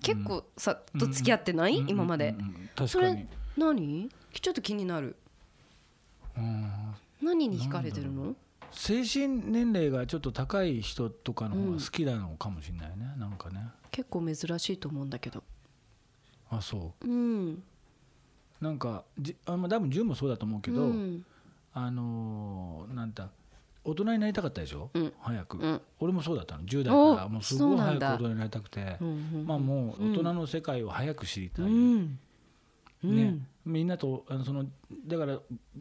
[0.02, 2.36] 結構さと付き合ってない、今まで、
[2.86, 3.28] それ
[3.58, 4.10] 何？
[4.34, 5.16] ちょっと気になる。
[7.22, 8.36] 何に惹かれてるの？
[8.72, 13.68] 精神年齢がちょっと高い人とかの方が好きなのかもしれないね、うん、なんかね。
[13.92, 15.44] 結構珍しいと思うんだけど。
[16.50, 17.08] あそう。
[17.08, 17.64] うん。
[18.60, 21.26] なんかじあ多分純もそうだと思うけど、うん、
[21.74, 23.30] あのー、なんだ
[23.84, 26.64] 大人になりたかったでしょ、うん、早く、うん、俺もそうだったの。
[26.64, 28.98] 10代からもうすごい早く大人になりたくて、
[29.46, 31.66] まあもう大人の世界を早く知りたい、
[33.04, 34.66] ね、みんなとあのその
[35.08, 35.40] だから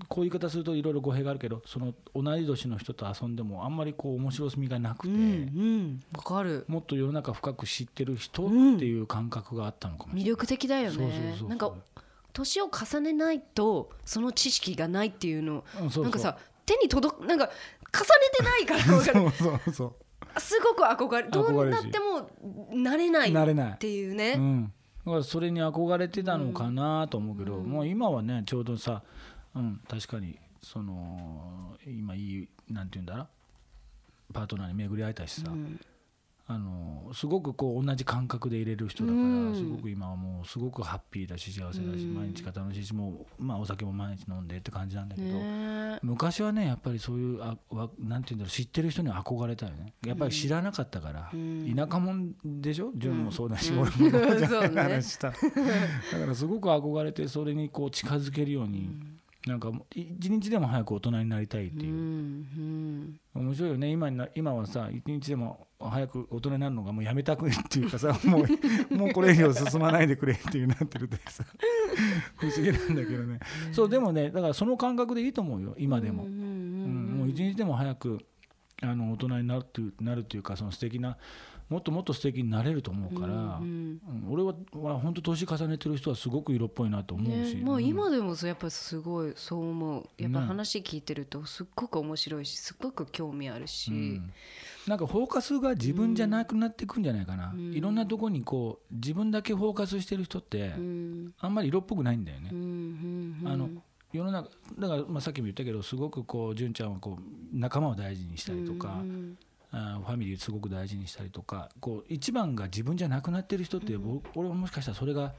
[0.08, 5.20] こういう言い方するといろいろ語弊があるけどその同い年の人と遊んでもあんまりこう面白みがなくて、うん
[6.14, 6.64] うん、かる。
[6.68, 8.48] もっと世の中深く知ってる人っ
[8.78, 11.36] ていう感覚があったのかもしれない、魅力的だよね。
[11.48, 11.72] なんか
[12.32, 17.50] 年を重ねないとその知識がないっていうの、うなんかさ手に届くなんか
[17.92, 18.06] 重ね
[18.36, 19.94] てないから分かるそうそうそう。
[20.38, 22.30] すごく憧れどうなっても
[22.72, 24.72] なれないっていうね、うん
[25.06, 29.02] だからそれに憧れてたのかなと思うけど、うん、もう今はねちょうどさ、
[29.54, 33.26] うん、確かにその今いいなんて言うんだろ
[34.32, 35.80] パートナーに巡り会えたしさ、うん、
[36.52, 49.94] あのすごくこう同じ感覚で入れる人だから、うん、すごく今はもうすごくハッピーだし幸せだし、うん、毎日が楽しいしもう、まあ、お酒も毎日飲んでって感じなんだけど、ね、昔はねやっぱりそういうあわなんて言うんだろう知ってる人に憧れたよね。
[50.04, 52.90] やっぱり知らなかったから、うん、田舎者でしょ？
[52.96, 58.90] 純もそうだし、俺もじゃない話した、だからすごく憧れてそれにこう近づけるように。
[59.46, 63.88] なんか一日でも早く大人になりたいっていう、うんうん、面白いよね。
[63.90, 68.44] 今今はさ一日でも早く大人になるのがもうやめたくないっていうかさ も
[68.90, 71.42] うもうこれ以上進まないでくれっていうなってるってさ
[72.36, 73.40] 不思議なんだけどね、
[73.72, 75.74] そうでもねだからその感覚でいいと思うよ。
[75.78, 78.18] 今でも、うん、もう一日でも早く
[78.82, 81.16] あの大人になるっていうなるっていうかその素敵な
[81.70, 84.54] もっともっと素敵になれると思うから、うんうん、俺は
[84.98, 90.08] 本当年重ねてる人はすごく色っぽいなと思うし、ね、まあ、今でもやっぱすごいそう思う。
[90.18, 94.32] やっぱ話聞いてるとすっごく面白いしすっごく興味あるし、うん、
[94.88, 100.72] なんかフォーカスが自分じゃなくなっていくんじゃないかな、いろんなとこにこう自分だけフォーカスしてる人って、
[101.38, 102.50] あんまり色っぽくないんだよね。
[103.44, 103.68] あの
[104.12, 107.22] 世の中だからまあさっきも言ったけどすごくこう純ちゃんはこう
[107.56, 109.02] 仲間を大事にしたりとか、あ
[109.72, 115.32] ファミリーすごく大事にしたりとかこう一番が自分じゃなくなってる人って、うん、俺はもしかしたらそれが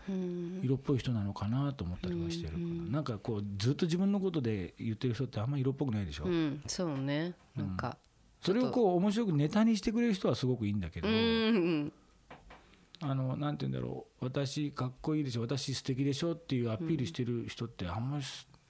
[0.63, 7.33] 色っぽい人なのかなと思ったりはしてる、うん、なんかこうずっと自分のことで言ってる人ってあんまり色っぽくないでしょ、うん、そうね。
[7.57, 7.97] なんか、
[8.41, 11.09] それをこう面白くネタにしてくれる人はすごくいいんだけど、
[13.03, 14.25] あのなんて言うんだろう。
[14.25, 15.41] 私かっこいいでしょ？
[15.41, 16.31] 私素敵でしょ？
[16.33, 18.23] っていうアピールしてる人ってあんまり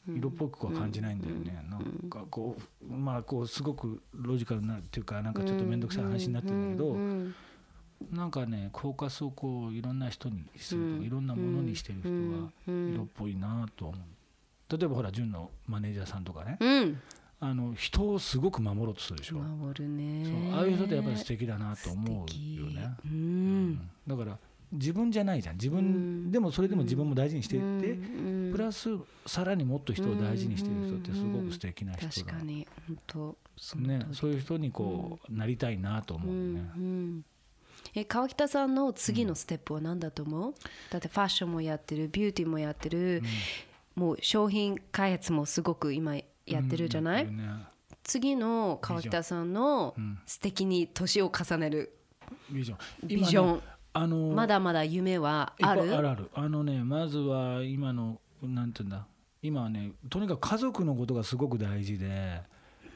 [0.08, 2.58] 色っぽくは感じないんだよね、なんかこ
[2.90, 6.90] うまあこうすごくロジカルなっていうかなんかちょっと面倒くさい話になってるんだけ
[8.10, 14.78] ど、なんかねフォーカスをこういろんな人にするとか、いろんなものにしてる人は色っぽいなと思う。
[14.78, 16.58] 例えばほら純のマネージャーさんとかね、
[17.40, 19.38] あの人をすごく守ろうとするでしょ。
[19.38, 20.26] 守るね。
[20.26, 24.38] そうああいう人ってやっぱり素敵だなと思うよね、うん、だから
[24.72, 25.56] 自分じゃないじゃん。
[25.56, 28.90] 自分、でもそれでも自分も大事にしていって、プラス
[29.26, 32.68] さらにもっと人を大事にしてる人ってすごく素敵な人だ、確かに。
[32.88, 33.38] 本当
[33.78, 37.24] ね、そういう人にこう、なりたいなと思うね。
[37.94, 40.54] え川北さんの次のステップは何だと思う、
[40.90, 43.22] だってファッションもやってるビューティーもやってる、
[43.96, 47.44] もう商品開発もすごく今やってるじゃない、ね、
[48.04, 49.96] 次の川北さんの
[50.26, 51.98] 素敵に年を重ねる。
[52.50, 53.08] ビジョン。
[53.08, 53.62] ビジョン
[53.94, 55.82] あのまだまだ夢はある？
[55.96, 56.30] あるある。
[56.34, 59.06] あのねまずは今のなんていうんだ。
[59.42, 62.42] 今はねとにかく家族のことがすごく大事で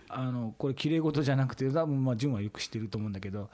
[0.09, 3.49] あのこれきれい事じゃなくて多分まあ純はよく知ってると思うんだけど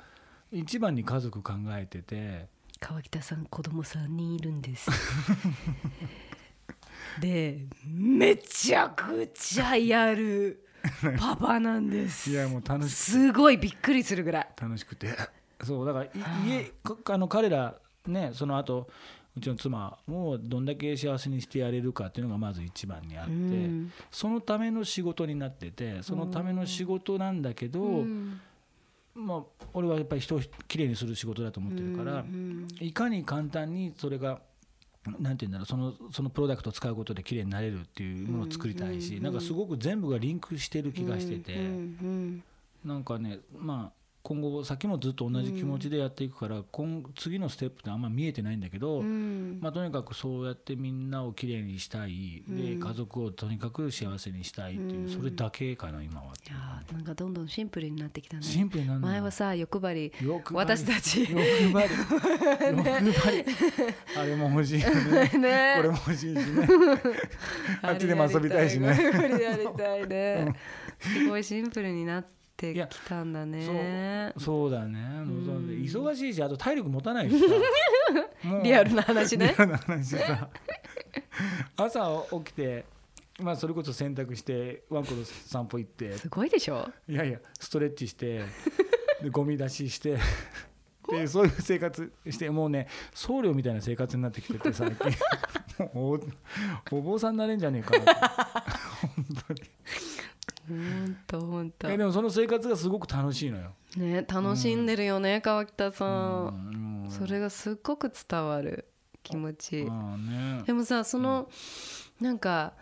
[0.52, 2.48] 一番に家族考えてて
[2.82, 4.92] 川北さん子供3人いるんです。
[7.20, 10.66] でめちゃくちゃやる
[11.18, 12.30] パパなんです。
[12.32, 14.50] いやもう楽しすごいびっくりするぐらい。
[14.60, 15.10] 楽しくて
[15.66, 16.06] そうだから
[16.46, 16.72] 家
[17.06, 17.76] あの彼ら
[18.08, 18.88] ねその後
[19.38, 28.42] うちの妻をどんだけ幸せにしてやれるかっていうのがまず一番にあって、うん、そのための仕事になっててそのための仕事なんだけど、うん、
[29.16, 34.42] まあ、俺はやっぱり人をきれいにする仕事だと思ってるから、うん、いかに簡単にそれが
[35.20, 41.58] なんて言うんだろうそのそのプロダクトを使うことで綺麗になれるっていうものを作りたいし、なんかすごく全部がリンクしてる気がしてて、
[42.86, 56.28] なんかねまあ今後先もずっと同じ気持ちでやっていくから、今次のステップってあんま見えてないんだけど、まあ、とにかくそうやってみんなをきれいにしたい、で家族をとにかく幸せにしたいっていう、それだけかな今は。
[56.28, 58.44] いやなんかどんどんシンプルになってきたね。
[58.44, 60.12] シンプルな前はさ欲張り。
[60.52, 61.22] 私たち。
[61.22, 61.90] 欲張り。
[63.08, 63.46] 欲張り。
[64.18, 64.86] あれも欲しいね。
[65.40, 65.74] ね。
[65.78, 66.68] これも欲しいしね。
[67.82, 68.88] あっちでも遊びたいしね。
[68.88, 70.56] やりたいね。
[71.00, 72.41] すごいシンプルになって。
[72.62, 74.32] てきたんだね。
[74.38, 75.00] そうだね、
[75.84, 77.36] 忙しいしあと体力持たないし
[78.64, 79.48] リアルな話ね。
[79.58, 80.50] リアルな話さ。
[81.76, 82.86] 朝起きて
[83.40, 86.18] まあそれこそ洗濯してワンコと散歩行って。
[86.18, 86.88] すごいでしょ？
[87.08, 88.44] いやいやストレッチして
[89.22, 90.18] でゴミ出しして
[91.10, 95.12] でそういう生活してもうね僧侶みたいな生活になってきてて最近。
[95.96, 96.20] お
[96.92, 98.14] お坊さんになれんじゃねえかな
[99.02, 99.61] 本当に。
[99.61, 99.61] 本
[101.32, 101.88] 当本当。
[101.88, 103.72] でもその生活がすごく楽しいのよ。
[103.96, 108.86] ね楽しんでるよね、うん、川北さん、うん、それがすっごく伝わる
[109.24, 109.86] 気持ち。
[109.86, 111.50] ね、でもさその、
[112.20, 112.74] うん、なんか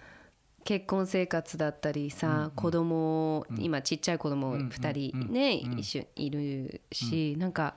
[0.63, 7.75] 結婚生活だったりさ、うんうん、子供、うん、今ちっちゃい子供2人ね、一緒いるし、うん、なんか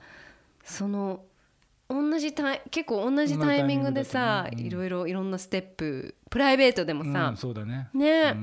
[0.63, 1.23] その
[1.89, 7.89] 同じタイ結構同じタイミングでさ、いろいろいろんなステッププライベートでもさ、そうだね。
[7.93, 8.35] ね、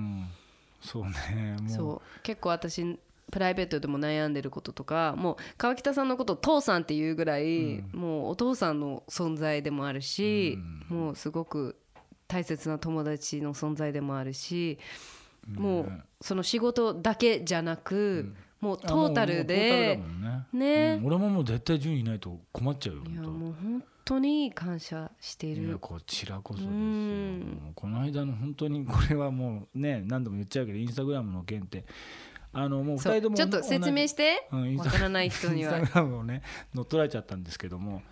[0.81, 2.99] そうねそう結構私
[3.31, 10.59] プライベートでも悩んでることとかもう川北さんのことを父さんっていうぐらい、うん、もうお父さんの存在でもあるし、
[10.91, 11.76] うん、もうすごく
[12.28, 14.78] 大切な友達の存在でもあるし、
[15.49, 20.01] うん、もうその仕事だけじゃなく、もうトータルで
[20.53, 21.03] ね、ね。
[21.03, 26.73] 俺ももう絶対順位いないと困っちゃうよいやもう本当に感謝しているこちらこそですよ。
[27.77, 31.85] この間の本当にこれはもうね何度も言っちゃうけどインスタグラムの件って
[32.53, 35.79] あのもう2人ともちょっと説明して、うん、分からない人には。
[35.79, 36.43] インスタグラムをね
[36.75, 38.03] 乗っ取られちゃったんですけども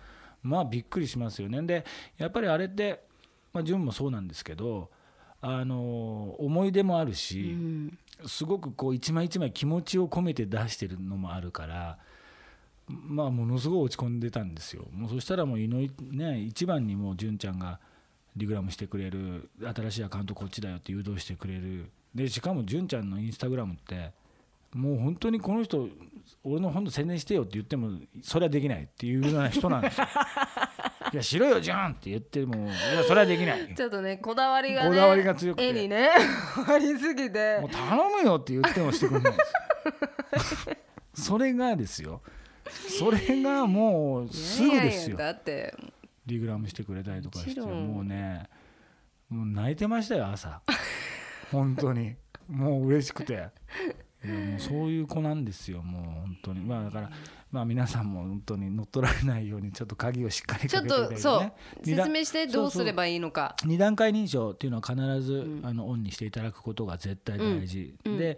[0.41, 1.61] まあびっくりしますよね。
[1.63, 1.85] で
[2.17, 3.03] やっぱりあれって
[3.51, 4.89] まあ純もそうなんですけど
[5.41, 11.97] あの思い出もあるし、うん、すごくこう一枚一枚気持ちを込めて出してるのもあるから
[12.89, 14.87] まあものすごい落ち込んでたんですよ。
[14.91, 17.79] もうそしたらもう井上ね一番にもう純ちゃんが
[18.35, 21.91] リグラムしてくれる新しいアカウントこっちだよって誘導してくれる。
[22.15, 24.11] でしかも純ちゃんのインスタグラムって
[24.73, 25.87] もう本当にこの人
[26.43, 30.07] 俺の本当宣伝してよって言ってもそれはできないっていうような人なんですよ。
[31.13, 33.73] いやしろよじゃんって言ってもいやそれはできない。
[33.75, 35.67] ちょっとねこだわりが、ね、こだわりが強くて。
[35.67, 36.09] 絵にね
[36.67, 37.59] ありすぎて。
[37.61, 39.39] もう頼むよって言ってもしてくれないで
[40.39, 40.67] す
[41.29, 42.21] それがですよ
[42.69, 45.17] それがもうすぐですよ。
[45.17, 45.73] だって。
[46.25, 48.47] リグラムしてくれたりとかしてもうね
[49.29, 50.61] もう泣いてましたよ朝。
[51.51, 52.15] 本当に。
[52.47, 53.49] もう嬉しくて。
[54.23, 56.59] もうそういう子なんですよもう本当に。
[56.61, 57.09] まあだから
[57.51, 61.85] まあ皆さんも本当に乗っ取られないようにちょっと鍵をしっかりかけていただいて、ね、ちょっとそう。
[61.85, 63.55] 説明してどうすればいいのか。
[63.61, 68.37] 2段階認証っていうのは必ず、うん、あのオンにしていただくことが絶対大事、うん、で、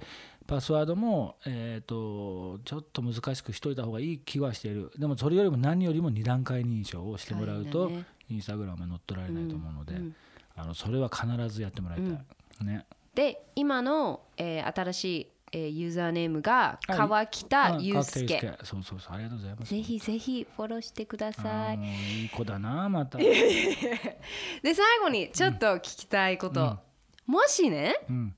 [0.51, 4.91] パスワードも、えーと、ちょっと難しくしといた方がいい気はしている。
[4.97, 10.15] でもそれよりも何よりも2段階認証をしてもらうと、ね、インスタグラムは乗っ取られないと思うので、うん、
[10.57, 12.05] あのそれは必ずやってもらいたい、
[12.61, 12.85] うん、ね、
[13.15, 19.69] で今の、えー、新しいえー、ユーザーネームが川北祐介、はい、そうそうそうありがとうございます。
[19.69, 22.21] ぜひぜひフォローしてください。
[22.21, 23.17] いい子だなまた。
[23.19, 23.25] で
[24.63, 28.33] 最後にちょっと聞きたいこと、うん、もしね、うん、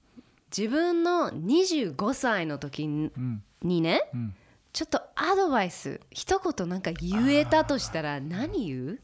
[0.56, 4.36] 自分の25歳の時にね、うん、
[4.72, 9.00] ちょっとアドバイス一言なんか言えたとしたら何言う？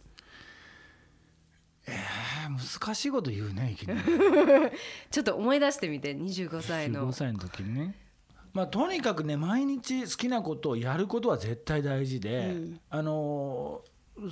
[1.87, 4.01] えー、難しいこと言うねいきなり。
[5.09, 7.09] ちょっと思い出してみて25歳の。
[7.09, 7.95] 25歳の時にね。
[8.53, 13.81] まあとにかくね毎日好きなことをやることは絶対大事で、うん、あの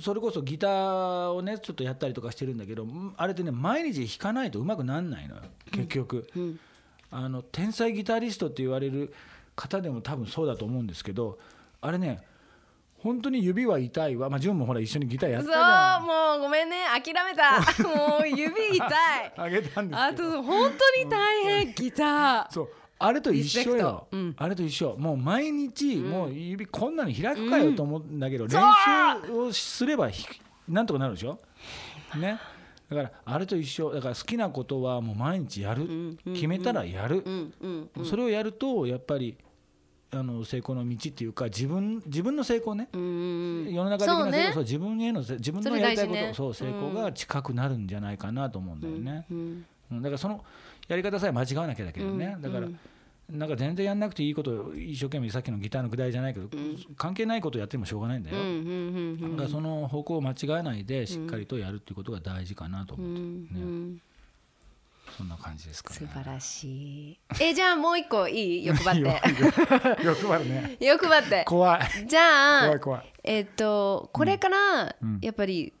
[0.02, 5.42] それこそギターをねちょっとやったりとかしてるんだけどあれってね毎日弾かないとうまくなんないのよ
[5.72, 6.60] 結局、うんうん
[7.10, 9.12] あの天才ギタリストって言われる
[9.56, 11.38] 方でも多分そうだと思うんですけど
[11.80, 12.20] あれね
[12.98, 16.00] 本当に指は痛いわ、まあ、ジュンもほら一緒にギターやったじゃん。
[16.00, 16.78] そうもうごめんね。
[16.92, 17.60] 諦めた。
[17.88, 19.32] もう指痛い。
[19.36, 22.52] あげたんですあと本当に大変ギター。
[22.52, 24.96] そうあれと一緒よ、うん、あれと一緒。
[24.98, 28.60] もう毎日、もう指こんなに開くかよと思うんだけど、うん、練
[29.26, 30.10] 習をすれば
[30.66, 31.38] なんとかなるでしょ？
[32.16, 32.40] ね
[32.88, 37.22] だからあれと一緒だから好きなことはもう毎日やる、決めたらやる、
[38.04, 39.36] それをやるとやっぱり
[40.10, 42.88] あの成功の道っていうか自分自分の成功ね。
[42.94, 42.98] 世
[43.84, 49.26] の中的な成功そう、自分への自分のやりたいこと、そう成功が近くなるんじゃないかなと思うんだよね、
[49.92, 50.42] だからその
[50.88, 52.68] やり方さえ間違わなきゃだけどね、だから、
[53.30, 56.48] なんか全然やんなくていいこと一生懸命さっきのギターのくだりじゃないけど、
[56.96, 58.36] 関係ないことやってもしょうがないんだよ、
[59.30, 63.20] だからその方向を間違えないでしっかりとやるっていうことが大事かなと思って
[63.54, 63.98] ね。
[65.16, 67.18] そんな感じですか、ね、素晴らしい。
[67.40, 68.64] えじゃあもう一個いい？
[68.66, 70.04] 欲張って。
[70.04, 70.76] 欲張るね。
[70.80, 71.44] 欲張って。
[71.46, 72.06] 怖い。
[72.06, 73.12] じゃあ怖い怖い。
[73.24, 75.72] えっ、とこれからやっぱり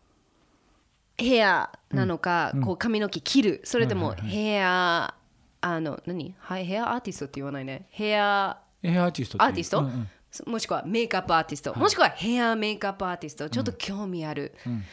[1.16, 3.60] ヘアなのか、こう髪の毛切る。
[3.64, 5.14] それともヘア、
[5.60, 6.34] あの何？
[6.38, 7.86] はいヘアアーティストって言わないね。
[7.90, 13.50] ヘアヘアアーティストアーティスト、うんうん、もしくはメイクアップアーティスト、はい、もしくはヘアメイクアップアーティスト。
[13.50, 14.84] ちょっと興味ある、うん、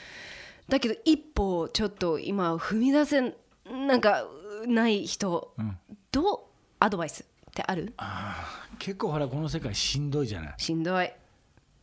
[0.68, 3.36] だけど一歩ちょっと今踏み出せ
[3.70, 4.26] なんか
[4.68, 5.78] ない人、うん、
[6.11, 6.39] どう？
[6.80, 7.93] アドバイスってある？
[7.97, 10.53] あ結構ほらこの世界しんどいじゃない。
[10.57, 11.11] しんどい。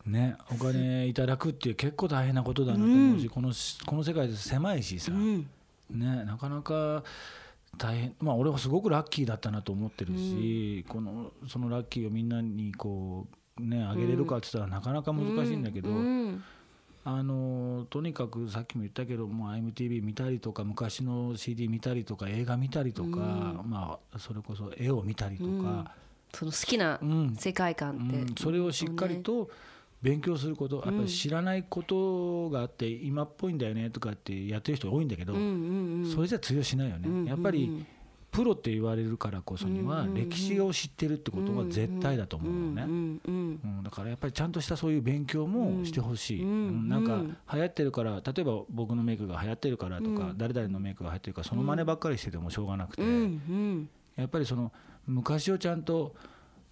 [0.05, 3.53] ね、お金いただくっていう結構大変なことだなと思うし、うん、この
[3.85, 5.49] この世界で狭いしさ、うん、
[5.89, 7.03] ね、なかなか
[7.77, 13.27] 大変まあ俺はすごくラッキーだったなと思ってるし、うん、このそのラッキーをみんなにこ
[13.59, 16.43] うねあげれるかって言ったらなかなか難しいんだけど、うん、
[17.05, 25.91] あのとにかくさっきも言ったけどもう IMTV 見たりとか昔の CD 見たりとか映画見たりとか、うん、まあそれこそ絵を見たりとか、
[26.33, 26.99] その好きな
[27.37, 29.49] 世界観って、それをしっかりと、
[30.03, 35.33] 勉強することやっぱり知らないことがあって今っぽいんだよねとかってやってる人が多いんだけど、
[36.13, 37.85] それじゃ通用しないよね、やっぱり
[38.31, 46.89] プロって言われるからこそには歴史を知ってるってことは絶対だと思うのね、うんだからやっぱりちゃんとしたそういう勉強もしてほしい、うん。
[46.89, 47.21] なんか
[47.53, 53.03] 流行ってるから例えば僕のメイクが流行ってるからとか、誰々のメイクが流行ってるからその真似ばっかりしててもしょうがなくて、
[54.15, 54.71] やっぱりその
[55.05, 56.15] 昔をちゃんと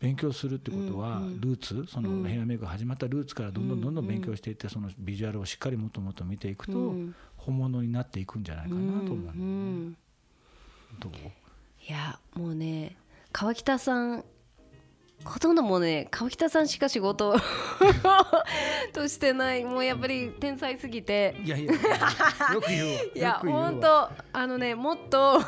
[0.02, 6.96] 勉強するってことはルーツそのヘアメイクが始まったルーツからどんどんどんどん勉強していってそのビジュアルをしっかりもっともっと見ていくと
[7.38, 9.94] 本物になっていくんじゃないかなと思う、ね、
[11.00, 11.12] どう？
[11.88, 12.96] いやもうね
[13.32, 14.26] 川北さん
[15.24, 17.36] ほとんどもうね川北さんしか仕事
[18.94, 19.64] としてない。
[19.64, 21.36] もうやっぱり天才すぎて。
[21.44, 21.80] いやいやよ
[22.62, 25.42] く言う いや本当あのねもっと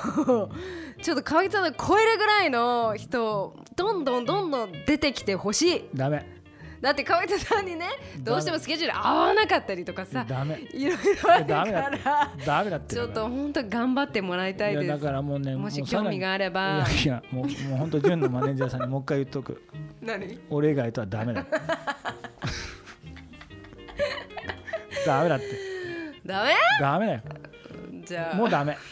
[1.02, 5.90] ちょっと川北さん超えるぐらいの人どんどんどんどん出てきてほしい。
[5.96, 6.43] ダメ
[6.84, 7.88] だって川北さんにね
[8.20, 10.60] どうしてもスケジュール合わなかったりとかさダメ。
[10.74, 11.00] いろいろ
[11.32, 11.90] あるから
[12.46, 14.88] ダメだってちょっと本当頑張ってもらいたいです。
[14.88, 16.86] だからもうねもし興味があれば。
[17.06, 19.64] いやもうもう本当純のマネージャーさんにもう一回言っとく。
[20.02, 20.38] 何？
[20.50, 21.46] 俺以外とはダメだ
[25.06, 25.46] ダメだって。
[26.26, 26.54] ダメ？
[26.82, 27.22] ダメだよ。
[28.04, 28.36] じゃあ。
[28.36, 28.78] もうダメ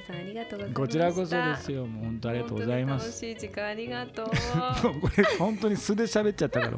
[0.00, 1.86] 北さんありがとうございますこちらこそですよ。
[1.86, 3.06] もう本当ありがとうございます。
[3.06, 4.26] 楽しい時間ありがとう。
[5.00, 6.70] これ本当に素で喋っちゃったか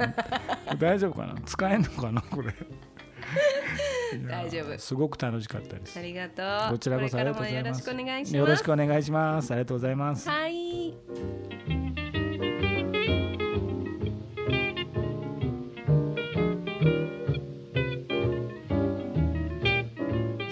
[0.66, 0.76] ら。
[0.76, 1.34] 大丈夫かな？
[1.44, 2.52] 使えんのかなこれ？
[4.28, 4.78] 大丈夫。
[4.78, 5.98] すごく楽しかったです。
[5.98, 6.72] ありがとう。
[6.72, 7.86] こちらこそありがとうございます。
[7.86, 8.36] よろしくお願いします。
[8.36, 10.28] よろしくお願いしますありがとうございます。
[10.28, 10.94] はい。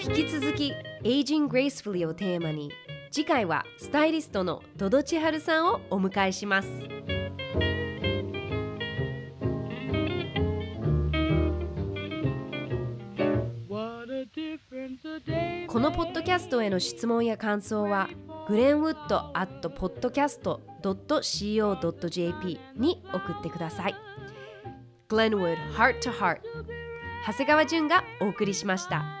[0.03, 0.73] 引き続き
[1.03, 2.71] Aging Gracefully をテーマに
[3.09, 6.69] 次回はスタイリストのドド千春さんをお迎えします。
[15.67, 18.09] このポッドキャストへの質問や感想は
[18.47, 23.95] グレンウッド at podcast.co.jp に送ってください。
[25.11, 26.39] Glenwood Heart to Heart
[27.27, 29.20] 長谷川淳がお送りしました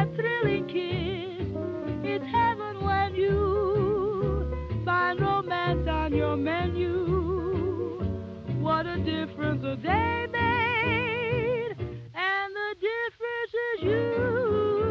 [0.00, 1.46] that thrilling kiss.
[2.02, 8.00] It's heaven when you find romance on your menu.
[8.60, 11.76] What a difference a day made,
[12.14, 14.89] and the difference is you.